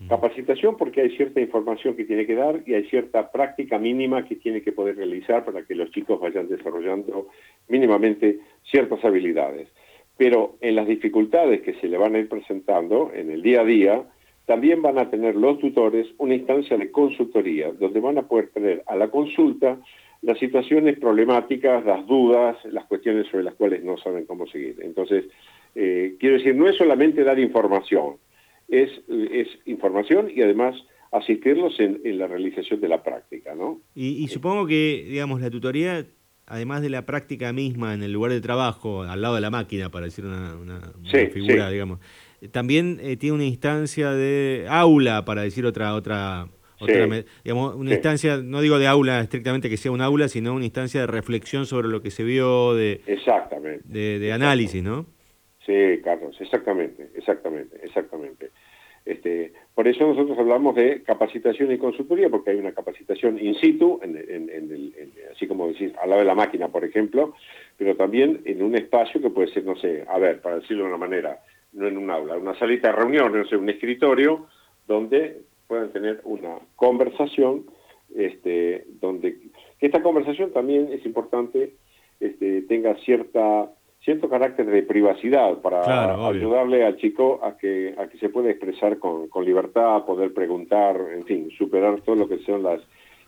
Capacitación 0.07 0.77
porque 0.77 1.01
hay 1.01 1.17
cierta 1.17 1.41
información 1.41 1.97
que 1.97 2.05
tiene 2.05 2.25
que 2.25 2.37
dar 2.37 2.63
y 2.65 2.75
hay 2.75 2.85
cierta 2.85 3.33
práctica 3.33 3.79
mínima 3.79 4.25
que 4.25 4.37
tiene 4.37 4.63
que 4.63 4.71
poder 4.71 4.97
realizar 4.97 5.45
para 5.45 5.65
que 5.65 5.75
los 5.75 5.91
chicos 5.91 6.21
vayan 6.21 6.49
desarrollando 6.49 7.29
mínimamente 7.67 8.39
ciertas 8.63 9.05
habilidades. 9.05 9.69
Pero 10.17 10.57
en 10.61 10.77
las 10.77 10.87
dificultades 10.87 11.63
que 11.63 11.75
se 11.75 11.89
le 11.89 11.99
van 11.99 12.15
a 12.15 12.21
ir 12.21 12.29
presentando 12.29 13.11
en 13.13 13.31
el 13.31 13.43
día 13.43 13.63
a 13.63 13.65
día, 13.65 14.05
también 14.47 14.83
van 14.83 14.99
a 14.99 15.11
tener 15.11 15.35
los 15.35 15.59
tutores 15.59 16.07
una 16.19 16.37
instancia 16.37 16.77
de 16.77 16.93
consultoría, 16.93 17.73
donde 17.73 17.99
van 17.99 18.19
a 18.19 18.29
poder 18.29 18.51
tener 18.51 18.85
a 18.87 18.95
la 18.95 19.09
consulta 19.09 19.79
las 20.23 20.39
situaciones 20.39 20.99
problemáticas, 20.99 21.85
las 21.85 22.07
dudas, 22.07 22.57
las 22.67 22.87
cuestiones 22.87 23.27
sobre 23.27 23.45
las 23.45 23.55
cuales 23.55 23.83
no 23.83 23.97
saben 23.99 24.27
cómo 24.27 24.47
seguir. 24.47 24.77
Entonces, 24.81 25.25
eh, 25.75 26.17
quiero 26.19 26.37
decir, 26.39 26.55
no 26.55 26.69
es 26.69 26.77
solamente 26.77 27.25
dar 27.25 27.39
información, 27.39 28.17
es, 28.69 28.91
es 29.09 29.49
información 29.67 30.31
y 30.35 30.43
además 30.43 30.75
asistirlos 31.11 31.79
en, 31.81 32.19
la 32.19 32.27
realización 32.27 32.81
de 32.81 32.89
la 32.89 33.03
práctica, 33.03 33.55
¿no? 33.55 33.81
Y, 33.95 34.29
supongo 34.29 34.67
que, 34.67 35.07
digamos, 35.09 35.41
la 35.41 35.51
tutoría, 35.51 36.07
además 36.47 36.83
de 36.83 36.91
la 36.91 37.07
práctica 37.07 37.53
misma 37.53 37.95
en 37.95 38.03
el 38.03 38.13
lugar 38.13 38.33
de 38.33 38.41
trabajo, 38.41 39.03
al 39.03 39.23
lado 39.23 39.35
de 39.35 39.41
la 39.41 39.51
máquina, 39.51 39.91
para 39.91 40.05
decir 40.05 40.25
una, 40.27 40.93
figura, 41.33 41.71
digamos, 41.71 42.01
también 42.53 42.99
eh, 43.03 43.17
tiene 43.17 43.35
una 43.35 43.45
instancia 43.45 44.11
de 44.13 44.67
aula, 44.69 45.25
para 45.25 45.43
decir 45.43 45.67
otra 45.67 45.95
otra 45.95 46.49
digamos, 47.45 47.75
una 47.75 47.93
instancia, 47.93 48.37
no 48.37 48.61
digo 48.61 48.79
de 48.79 48.87
aula 48.87 49.21
estrictamente 49.21 49.69
que 49.69 49.77
sea 49.77 49.91
un 49.91 50.01
aula, 50.01 50.29
sino 50.29 50.55
una 50.55 50.65
instancia 50.65 51.01
de 51.01 51.07
reflexión 51.07 51.67
sobre 51.67 51.89
lo 51.89 52.03
que 52.03 52.11
se 52.11 52.23
vio, 52.23 52.75
de, 52.75 53.01
exactamente, 53.07 53.89
de, 53.89 54.33
análisis, 54.33 54.83
¿no? 54.83 55.07
Sí, 55.69 56.01
Carlos, 56.03 56.35
exactamente, 56.41 57.11
exactamente, 57.15 57.79
exactamente. 57.83 58.53
Este, 59.05 59.53
por 59.75 59.87
eso 59.87 60.07
nosotros 60.07 60.39
hablamos 60.39 60.75
de 60.75 61.03
capacitación 61.03 61.71
y 61.71 61.77
consultoría, 61.77 62.31
porque 62.31 62.53
hay 62.53 62.57
una 62.59 62.73
capacitación 62.73 63.39
in 63.39 63.55
situ, 63.57 64.01
en, 64.03 64.17
así 65.31 65.47
como 65.47 65.69
decís, 65.69 65.93
al 66.01 66.09
lado 66.09 66.23
de 66.23 66.27
la 66.27 66.35
máquina, 66.35 66.69
por 66.69 66.87
ejemplo, 66.87 67.35
pero 67.77 67.97
también 67.97 68.41
en 68.47 68.63
un 68.63 68.77
espacio 68.77 69.21
que 69.21 69.29
puede 69.29 69.49
ser, 69.49 69.65
no 69.65 69.77
sé, 69.77 70.07
a 70.09 70.19
ver, 70.19 70.41
para 70.41 70.61
decirlo 70.61 70.85
de 70.85 70.89
una 70.89 70.97
manera, 70.97 71.39
no 71.75 71.87
en 71.87 71.99
un 71.99 72.11
aula, 72.11 72.39
una 72.39 72.59
salita 72.59 72.89
de 72.89 72.97
reunión, 72.97 73.31
no 73.31 73.47
sé, 73.47 73.59
un 73.59 73.69
escritorio, 73.69 74.47
donde 74.87 75.43
puedan 75.67 75.93
tener 75.93 76.23
una 76.25 76.61
conversación, 76.77 77.67
este, 78.17 78.87
donde 79.03 79.37
esta 79.81 80.03
conversación 80.03 80.51
también 80.51 80.89
es 80.91 81.05
importante, 81.05 81.75
este, 82.21 82.63
tenga 82.63 82.95
cierta 83.05 83.71
cierto 84.05 84.29
carácter 84.29 84.67
de 84.67 84.83
privacidad 84.83 85.59
para 85.59 86.29
ayudarle 86.29 86.85
al 86.85 86.97
chico 86.97 87.41
a 87.43 87.57
que 87.57 87.95
a 87.99 88.09
que 88.09 88.19
se 88.19 88.29
pueda 88.29 88.51
expresar 88.51 88.99
con, 88.99 89.29
con 89.29 89.45
libertad, 89.45 90.05
poder 90.05 90.33
preguntar, 90.33 90.97
en 91.15 91.25
fin, 91.25 91.51
superar 91.57 92.01
todo 92.03 92.17
lo 92.17 92.29
que 92.29 92.39
son 92.39 92.63
las 92.63 92.81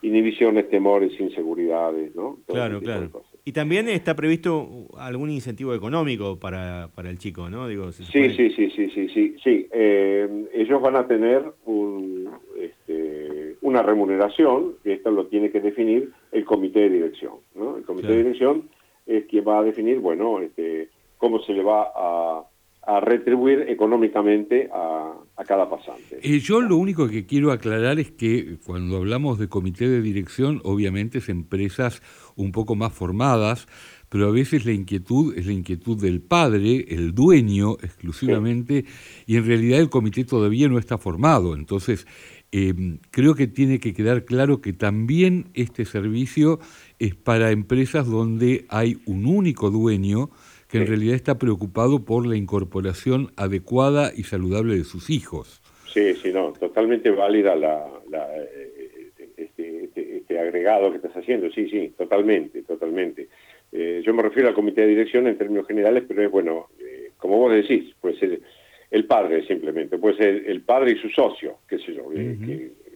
inhibiciones, 0.03 0.71
temores, 0.71 1.13
inseguridades, 1.21 2.15
¿no? 2.15 2.39
claro, 2.47 2.81
claro. 2.81 3.11
Y 3.45 3.53
también 3.53 3.89
está 3.89 4.15
previsto 4.15 4.87
algún 4.97 5.31
incentivo 5.31 5.75
económico 5.75 6.39
para, 6.39 6.91
para 6.95 7.11
el 7.11 7.19
chico, 7.19 7.49
¿no? 7.49 7.67
Digo, 7.69 7.91
sí, 7.91 8.05
sí, 8.05 8.31
sí, 8.31 8.71
sí, 8.71 8.71
sí, 8.71 9.09
sí, 9.09 9.37
sí. 9.43 9.67
Eh, 9.73 10.47
ellos 10.53 10.81
van 10.81 10.97
a 10.97 11.07
tener 11.07 11.43
un, 11.65 12.29
este, 12.59 13.57
una 13.63 13.83
remuneración, 13.83 14.75
que 14.85 14.93
esto 14.93 15.11
lo 15.11 15.27
tiene 15.27 15.51
que 15.51 15.61
definir 15.61 16.11
el 16.33 16.45
comité 16.45 16.81
de 16.81 16.91
dirección, 16.91 17.35
¿no? 17.55 17.79
El 17.79 17.85
comité 17.85 18.09
de 18.09 18.25
dirección 18.25 18.69
es 19.11 19.27
quien 19.27 19.45
va 19.47 19.59
a 19.59 19.63
definir, 19.63 19.99
bueno, 19.99 20.41
este, 20.41 20.89
cómo 21.19 21.41
se 21.41 21.53
le 21.53 21.63
va 21.63 21.91
a 21.95 22.45
a 22.83 22.99
retribuir 23.01 23.67
económicamente 23.69 24.71
a, 24.73 25.15
cada 25.47 25.71
pasante. 25.71 26.21
Y 26.23 26.41
yo 26.41 26.61
lo 26.61 26.77
único 26.77 27.09
que 27.09 27.25
quiero 27.25 27.51
aclarar 27.51 27.99
es 27.99 28.11
que 28.11 28.59
cuando 28.67 28.99
hablamos 28.99 29.39
de 29.39 29.49
comité 29.49 29.89
de 29.89 30.03
dirección, 30.03 30.61
obviamente 30.65 31.19
es 31.19 31.31
empresas 31.31 32.03
un 32.37 32.53
poco 32.53 32.75
más 32.75 32.93
formadas, 32.93 33.67
pero 34.11 34.29
a 34.29 34.31
veces 34.31 34.67
la 34.67 34.73
inquietud 34.73 35.35
es 35.39 35.47
la 35.47 35.53
inquietud 35.53 35.99
del 35.99 36.21
padre, 36.21 36.85
el 36.91 37.15
dueño 37.15 37.77
exclusivamente, 37.81 38.85
y 39.27 39.37
en 39.37 39.47
realidad 39.47 39.81
el 39.81 39.89
comité 39.89 40.25
todavía 40.25 40.69
no 40.69 40.79
está 40.79 40.99
formado. 40.99 41.55
Entonces, 41.55 42.07
em, 42.53 42.99
creo 43.11 43.35
que 43.35 43.47
tiene 43.47 43.79
que 43.81 43.95
quedar 43.95 44.25
claro 44.25 44.61
que 44.61 44.73
también 44.73 45.47
este 45.55 45.85
servicio 45.85 46.59
es 46.99 47.15
para 47.15 47.51
empresas 47.51 48.07
donde 48.07 48.65
hay 48.69 48.99
un 49.07 49.27
único 49.27 49.71
dueño, 49.71 50.31
que 50.69 50.79
en 50.79 50.87
realidad 50.87 51.17
está 51.17 51.37
preocupado 51.37 52.05
por 52.05 52.27
la 52.27 52.37
incorporación 52.37 53.33
adecuada 53.37 54.13
y 54.17 54.23
saludable 54.23 54.77
de 54.77 54.85
sus 54.85 55.11
hijos. 55.11 55.61
Sí, 55.93 56.15
sí, 56.15 56.33
no, 56.33 56.53
totalmente 56.53 57.11
válida 57.11 57.57
la, 57.57 57.87
eh, 58.13 59.11
este, 59.37 59.85
este, 59.85 60.17
este, 60.19 60.39
agregado 60.39 60.91
que 60.91 60.99
estás 60.99 61.17
haciendo, 61.17 61.51
sí, 61.51 61.69
sí, 61.69 61.93
totalmente, 61.99 62.63
totalmente. 62.63 63.29
Eh, 63.73 64.01
yo 64.05 64.15
me 64.15 64.23
refiero 64.23 64.49
al 64.49 64.55
comité 64.55 64.83
de 64.83 64.89
dirección 64.89 65.27
en 65.27 65.37
términos 65.37 65.67
generales, 65.67 66.05
pero 66.07 66.23
es 66.23 66.31
bueno, 66.31 66.69
eh, 66.79 67.11
como 67.17 67.39
vos 67.39 67.53
decís, 67.53 67.93
puede 68.01 68.19
ser 68.19 68.41
el 68.91 69.05
padre 69.05 69.47
simplemente, 69.47 69.99
puede 69.99 70.17
ser 70.17 70.45
el 70.47 70.63
padre 70.63 70.93
y 70.93 70.97
su 70.97 71.09
socio, 71.11 71.59
qué 71.69 71.79
sé 71.79 71.95
yo, 71.95 72.11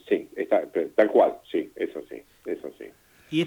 sí, 0.08 0.28
está, 0.36 0.68
tal 0.94 1.10
cual, 1.10 1.36
sí, 1.50 1.70
eso 1.76 2.02
sí, 2.08 2.22
eso 2.46 2.70
sí. 2.78 2.86
Y 3.30 3.46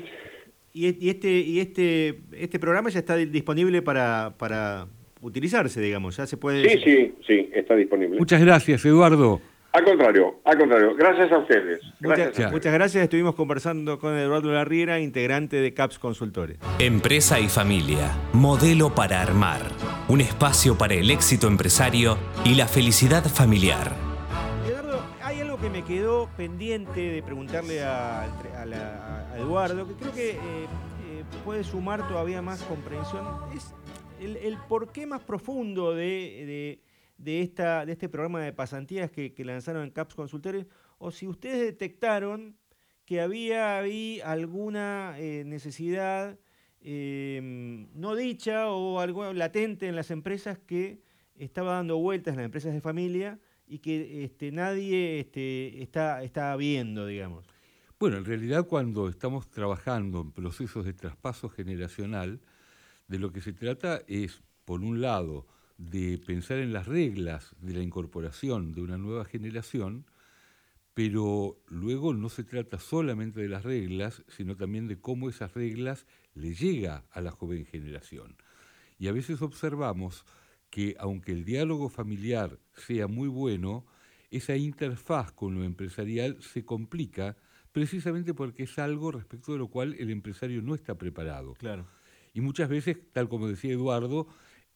y, 0.80 1.10
este, 1.10 1.32
y 1.32 1.60
este, 1.60 2.20
este 2.34 2.60
programa 2.60 2.90
ya 2.90 3.00
está 3.00 3.16
disponible 3.16 3.82
para, 3.82 4.36
para 4.38 4.86
utilizarse, 5.22 5.82
digamos, 5.82 6.18
ya 6.18 6.28
se 6.28 6.38
puede... 6.38 6.70
Sí, 6.70 6.80
sí, 6.84 7.14
sí, 7.26 7.50
está 7.52 7.76
disponible. 7.76 8.20
Muchas 8.20 8.40
gracias, 8.40 8.86
Eduardo. 8.86 9.42
Al 9.78 9.86
contrario, 9.86 10.40
al 10.44 10.58
contrario. 10.58 10.96
Gracias 10.96 11.32
a 11.32 11.38
ustedes. 11.38 11.80
Gracias. 12.00 12.52
Muchas, 12.52 12.74
gracias. 12.74 13.04
Estuvimos 13.04 13.36
conversando 13.36 14.00
con 14.00 14.18
Eduardo 14.18 14.52
Larriera, 14.52 15.00
integrante 15.00 15.58
de 15.58 15.72
CAPS 15.76 16.00
Consultores. 16.00 16.58
Empresa 16.80 17.40
y 17.40 17.48
familia. 17.48 18.10
Modelo 18.34 18.96
para 18.96 19.22
armar. 19.22 19.62
Un 20.08 20.22
espacio 20.22 20.80
para 20.80 20.96
el 20.96 21.12
éxito 21.12 21.46
empresario 21.46 22.18
y 22.44 22.56
la 22.56 22.66
felicidad 22.66 23.24
familiar. 23.26 23.92
Eduardo, 24.68 25.00
hay 25.22 25.42
algo 25.42 25.60
que 25.60 25.70
me 25.70 25.84
quedó 25.84 26.28
pendiente 26.36 27.00
de 27.00 27.22
preguntarle 27.22 27.84
a, 27.84 28.24
a, 28.24 28.66
la, 28.66 29.32
Eduardo, 29.38 29.88
que 29.88 29.94
creo 29.94 30.12
que 30.12 30.30
eh, 30.32 30.38
eh, 30.40 31.24
puede 31.46 31.64
sumar 31.64 32.08
todavía 32.08 32.42
más 32.42 32.64
comprensión, 32.64 33.28
es 33.56 33.76
el, 34.20 34.58
porqué 34.68 35.06
más 35.06 35.22
profundo 35.22 35.94
de, 35.94 36.80
esta, 37.26 37.86
de 37.86 37.94
este 37.94 38.10
programa 38.10 38.42
de 38.42 38.54
pasantías 38.54 39.12
que, 39.12 39.34
lanzaron 39.44 39.84
en 39.84 39.92
CAPS 39.92 40.16
Consultores, 40.16 40.66
o 40.98 41.12
si 41.12 41.28
ustedes 41.28 41.60
detectaron 41.60 42.58
que 43.06 43.22
había 43.22 43.78
ahí 43.78 44.20
alguna 44.24 45.16
eh, 45.18 45.44
necesidad 45.46 46.38
no 46.84 48.16
dicha 48.16 48.70
o 48.70 49.00
algo 49.00 49.34
latente 49.34 49.88
en 49.88 49.96
las 49.96 50.10
empresas 50.12 50.58
que 50.60 51.02
estaba 51.36 51.74
dando 51.74 51.98
vueltas 51.98 52.34
en 52.34 52.38
las 52.38 52.46
empresas 52.46 52.74
de 52.74 52.82
familia 52.82 53.40
y 53.68 53.80
que 53.80 54.24
este, 54.24 54.52
nadie 54.52 55.20
este, 55.20 55.82
está, 55.82 56.24
está 56.24 56.56
viendo, 56.56 57.06
digamos. 57.06 57.46
Bueno, 58.00 58.18
en 58.18 58.26
realidad 58.26 58.68
cuando 58.68 59.10
estamos 59.10 59.50
trabajando 59.50 60.22
en 60.22 60.32
procesos 60.32 60.86
de 60.86 60.94
traspaso 60.94 61.50
generacional, 61.50 62.40
de 63.08 63.20
lo 63.20 63.32
que 63.32 63.42
se 63.42 63.54
trata 63.54 64.02
es, 64.08 64.42
por 64.64 64.82
un 64.82 65.02
lado, 65.02 65.48
de 65.78 66.18
pensar 66.18 66.58
en 66.58 66.74
las 66.74 66.88
reglas 66.88 67.56
de 67.60 67.74
la 67.74 67.84
incorporación 67.84 68.74
de 68.74 68.82
una 68.82 68.98
nueva 68.98 69.26
generación, 69.26 70.06
pero 70.94 71.62
luego 71.68 72.14
no 72.14 72.30
se 72.30 72.44
trata 72.44 72.80
solamente 72.80 73.40
de 73.40 73.50
las 73.50 73.64
reglas, 73.64 74.24
sino 74.28 74.56
también 74.56 74.88
de 74.88 75.00
cómo 75.00 75.30
esas 75.30 75.54
reglas 75.54 76.08
le 76.34 76.56
llega 76.56 77.06
a 77.12 77.22
la 77.22 77.32
joven 77.32 77.66
generación. 77.66 78.38
Y 78.98 79.08
a 79.08 79.12
veces 79.12 79.42
observamos 79.44 80.26
que 80.70 80.96
aunque 81.00 81.32
el 81.32 81.46
diálogo 81.46 81.90
familiar 81.90 82.60
sea 82.76 83.08
muy 83.08 83.28
bueno, 83.28 83.86
esa 84.32 84.56
interfaz 84.56 85.32
con 85.32 85.54
lo 85.56 85.64
empresarial 85.64 86.42
se 86.42 86.66
complica 86.66 87.38
precisamente 87.72 88.34
porque 88.34 88.64
es 88.64 88.80
algo 88.80 89.12
respecto 89.12 89.52
de 89.52 89.60
lo 89.60 89.68
cual 89.68 89.96
el 90.00 90.10
empresario 90.10 90.64
no 90.64 90.74
está 90.74 90.98
preparado. 90.98 91.54
Claro. 91.54 91.86
Y 92.34 92.42
muchas 92.42 92.70
veces, 92.70 92.98
tal 93.14 93.30
como 93.30 93.48
decía 93.48 93.72
Eduardo, 93.72 94.28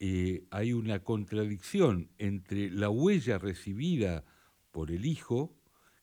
eh, 0.04 0.48
hay 0.50 0.72
una 0.72 1.04
contradicción 1.04 2.10
entre 2.18 2.68
la 2.72 2.90
huella 2.90 3.38
recibida 3.38 4.24
por 4.72 4.90
el 4.90 5.06
hijo, 5.06 5.54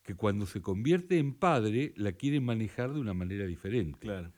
que 0.03 0.15
cuando 0.15 0.45
se 0.45 0.61
convierte 0.61 1.17
en 1.17 1.33
padre 1.33 1.91
la 1.97 2.13
quiere 2.13 2.39
manejar 2.39 2.93
de 2.93 3.01
una 3.01 3.13
manera 3.13 3.45
diferente. 3.45 3.99
Claro. 3.99 4.31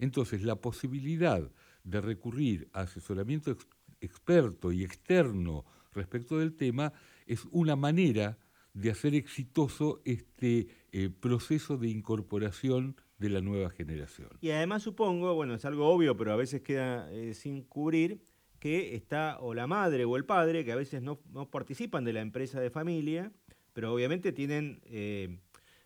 Entonces, 0.00 0.42
la 0.42 0.56
posibilidad 0.56 1.48
de 1.84 2.00
recurrir 2.00 2.68
a 2.72 2.80
asesoramiento 2.80 3.56
experto 4.00 4.72
y 4.72 4.82
externo 4.82 5.64
respecto 5.92 6.40
del 6.40 6.56
tema 6.56 6.92
es 7.24 7.44
una 7.52 7.76
manera 7.76 8.36
de 8.72 8.90
hacer 8.90 9.14
exitoso 9.14 10.02
este 10.04 10.66
eh, 10.90 11.08
proceso 11.08 11.76
de 11.76 11.88
incorporación 11.88 12.96
de 13.18 13.28
la 13.28 13.40
nueva 13.40 13.70
generación. 13.70 14.30
Y 14.40 14.50
además 14.50 14.82
supongo, 14.82 15.36
bueno, 15.36 15.54
es 15.54 15.64
algo 15.64 15.86
obvio, 15.86 16.16
pero 16.16 16.32
a 16.32 16.36
veces 16.36 16.62
queda 16.62 17.08
eh, 17.12 17.32
sin 17.34 17.62
cubrir, 17.62 18.33
que 18.64 18.94
está 18.94 19.36
o 19.40 19.52
la 19.52 19.66
madre 19.66 20.06
o 20.06 20.16
el 20.16 20.24
padre, 20.24 20.64
que 20.64 20.72
a 20.72 20.76
veces 20.76 21.02
no, 21.02 21.20
participan 21.50 22.02
de 22.02 22.14
la 22.14 22.22
empresa 22.22 22.60
de 22.60 22.70
familia, 22.70 23.30
pero 23.74 23.92
obviamente 23.92 24.32
tienen, 24.32 24.80
eh, 24.86 25.36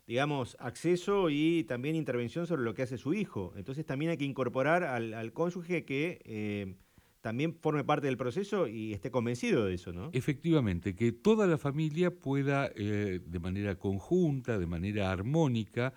digamos, 0.07 0.55
acceso 0.61 1.29
y 1.29 1.65
también 1.65 1.97
intervención 1.97 2.47
sobre 2.47 2.61
lo 2.61 2.73
que 2.73 2.83
hace 2.83 2.97
su 2.97 3.13
hijo. 3.13 3.51
Entonces 3.57 3.85
también 3.85 4.11
hay 4.11 4.17
que 4.17 4.23
incorporar 4.23 4.85
al, 4.85 5.13
al 5.13 5.33
cónyuge 5.33 5.83
que 5.83 6.77
también 7.19 7.53
forme 7.59 7.83
parte 7.83 8.07
del 8.07 8.15
proceso 8.17 8.67
y 8.67 8.93
esté 8.93 9.11
convencido 9.11 9.65
de 9.65 9.73
eso, 9.73 9.91
¿no? 9.91 10.09
Efectivamente, 10.13 10.95
que 10.95 11.11
toda 11.11 11.47
la 11.47 11.57
familia 11.57 12.11
pueda, 12.11 12.71
eh, 12.75 13.19
de 13.25 13.39
manera 13.39 13.75
conjunta, 13.75 14.57
de 14.57 14.65
manera 14.65 15.11
armónica, 15.11 15.93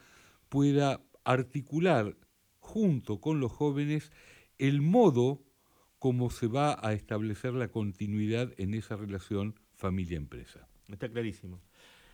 pueda 0.49 1.01
articular 1.23 2.17
junto 2.59 3.21
con 3.21 3.39
los 3.39 3.53
jóvenes 3.53 4.11
el 4.59 4.81
modo 4.83 5.45
como 6.03 6.31
se 6.31 6.49
va 6.49 6.81
a 6.83 6.95
establecer 6.95 7.55
la 7.55 7.69
continuidad 7.69 8.53
en 8.57 8.75
esa 8.75 8.97
relación 8.97 9.55
familia-empresa. 9.77 10.67
Está 10.89 11.09
clarísimo. 11.09 11.61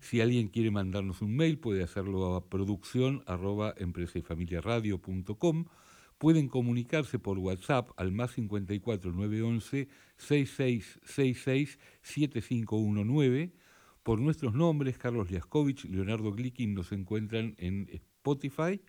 Si 0.00 0.20
alguien 0.20 0.46
quiere 0.48 0.70
mandarnos 0.70 1.22
un 1.22 1.34
mail, 1.36 1.58
puede 1.58 1.82
hacerlo 1.82 2.36
a 2.36 2.48
producción 2.48 3.24
Pueden 6.18 6.48
comunicarse 6.48 7.18
por 7.18 7.38
WhatsApp 7.38 7.90
al 7.96 8.12
más 8.12 8.32
54 8.32 9.12
911 9.12 9.88
6666 10.16 11.78
7519. 12.02 13.52
Por 14.02 14.20
nuestros 14.20 14.54
nombres, 14.54 14.98
Carlos 14.98 15.30
Liaskovich, 15.30 15.84
Leonardo 15.84 16.32
Glickin, 16.32 16.74
nos 16.74 16.92
encuentran 16.92 17.54
en 17.58 17.88
Spotify, 17.92 18.80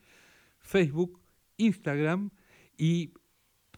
Facebook, 0.60 1.20
Instagram 1.58 2.32
y 2.78 3.14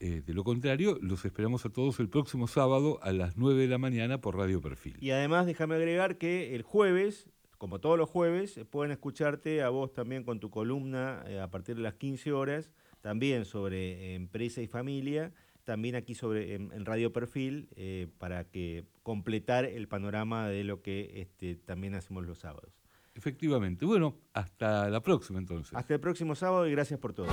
eh, 0.00 0.20
de 0.26 0.34
lo 0.34 0.42
contrario, 0.42 0.98
los 1.00 1.24
esperamos 1.24 1.64
a 1.64 1.70
todos 1.70 2.00
el 2.00 2.08
próximo 2.08 2.48
sábado 2.48 2.98
a 3.02 3.12
las 3.12 3.36
9 3.36 3.60
de 3.60 3.68
la 3.68 3.78
mañana 3.78 4.20
por 4.20 4.36
Radio 4.36 4.60
Perfil. 4.60 4.96
Y 5.00 5.10
además 5.10 5.46
déjame 5.46 5.76
agregar 5.76 6.18
que 6.18 6.56
el 6.56 6.62
jueves, 6.62 7.30
como 7.56 7.78
todos 7.78 7.96
los 7.96 8.10
jueves, 8.10 8.58
pueden 8.68 8.90
escucharte 8.90 9.62
a 9.62 9.68
vos 9.68 9.92
también 9.92 10.24
con 10.24 10.40
tu 10.40 10.50
columna 10.50 11.22
eh, 11.28 11.38
a 11.38 11.48
partir 11.50 11.76
de 11.76 11.82
las 11.82 11.94
15 11.94 12.32
horas 12.32 12.72
también 13.02 13.44
sobre 13.44 14.14
empresa 14.14 14.62
y 14.62 14.66
familia, 14.66 15.32
también 15.64 15.94
aquí 15.94 16.14
sobre 16.14 16.54
en, 16.54 16.84
Radio 16.86 17.12
Perfil, 17.12 17.68
eh, 17.76 18.08
para 18.18 18.44
que 18.44 18.84
completar 19.02 19.64
el 19.64 19.88
panorama 19.88 20.48
de 20.48 20.64
lo 20.64 20.80
que 20.80 21.20
este, 21.20 21.56
también 21.56 21.94
hacemos 21.94 22.26
los 22.26 22.38
sábados. 22.38 22.72
Efectivamente. 23.14 23.84
Bueno, 23.84 24.16
hasta 24.32 24.88
la 24.88 25.02
próxima 25.02 25.38
entonces. 25.38 25.74
Hasta 25.74 25.94
el 25.94 26.00
próximo 26.00 26.34
sábado 26.34 26.66
y 26.66 26.70
gracias 26.70 26.98
por 26.98 27.12
todo. 27.12 27.26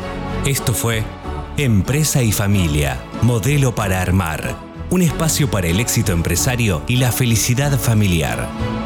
Esto 0.46 0.74
fue 0.74 1.04
Empresa 1.58 2.22
y 2.22 2.32
Familia, 2.32 3.02
modelo 3.22 3.74
para 3.74 4.02
armar. 4.02 4.58
Un 4.90 5.04
espacio 5.04 5.50
para 5.50 5.68
el 5.68 5.80
éxito 5.80 6.12
empresario 6.12 6.84
y 6.88 6.98
la 6.98 7.12
felicidad 7.12 7.78
familiar. 7.80 8.79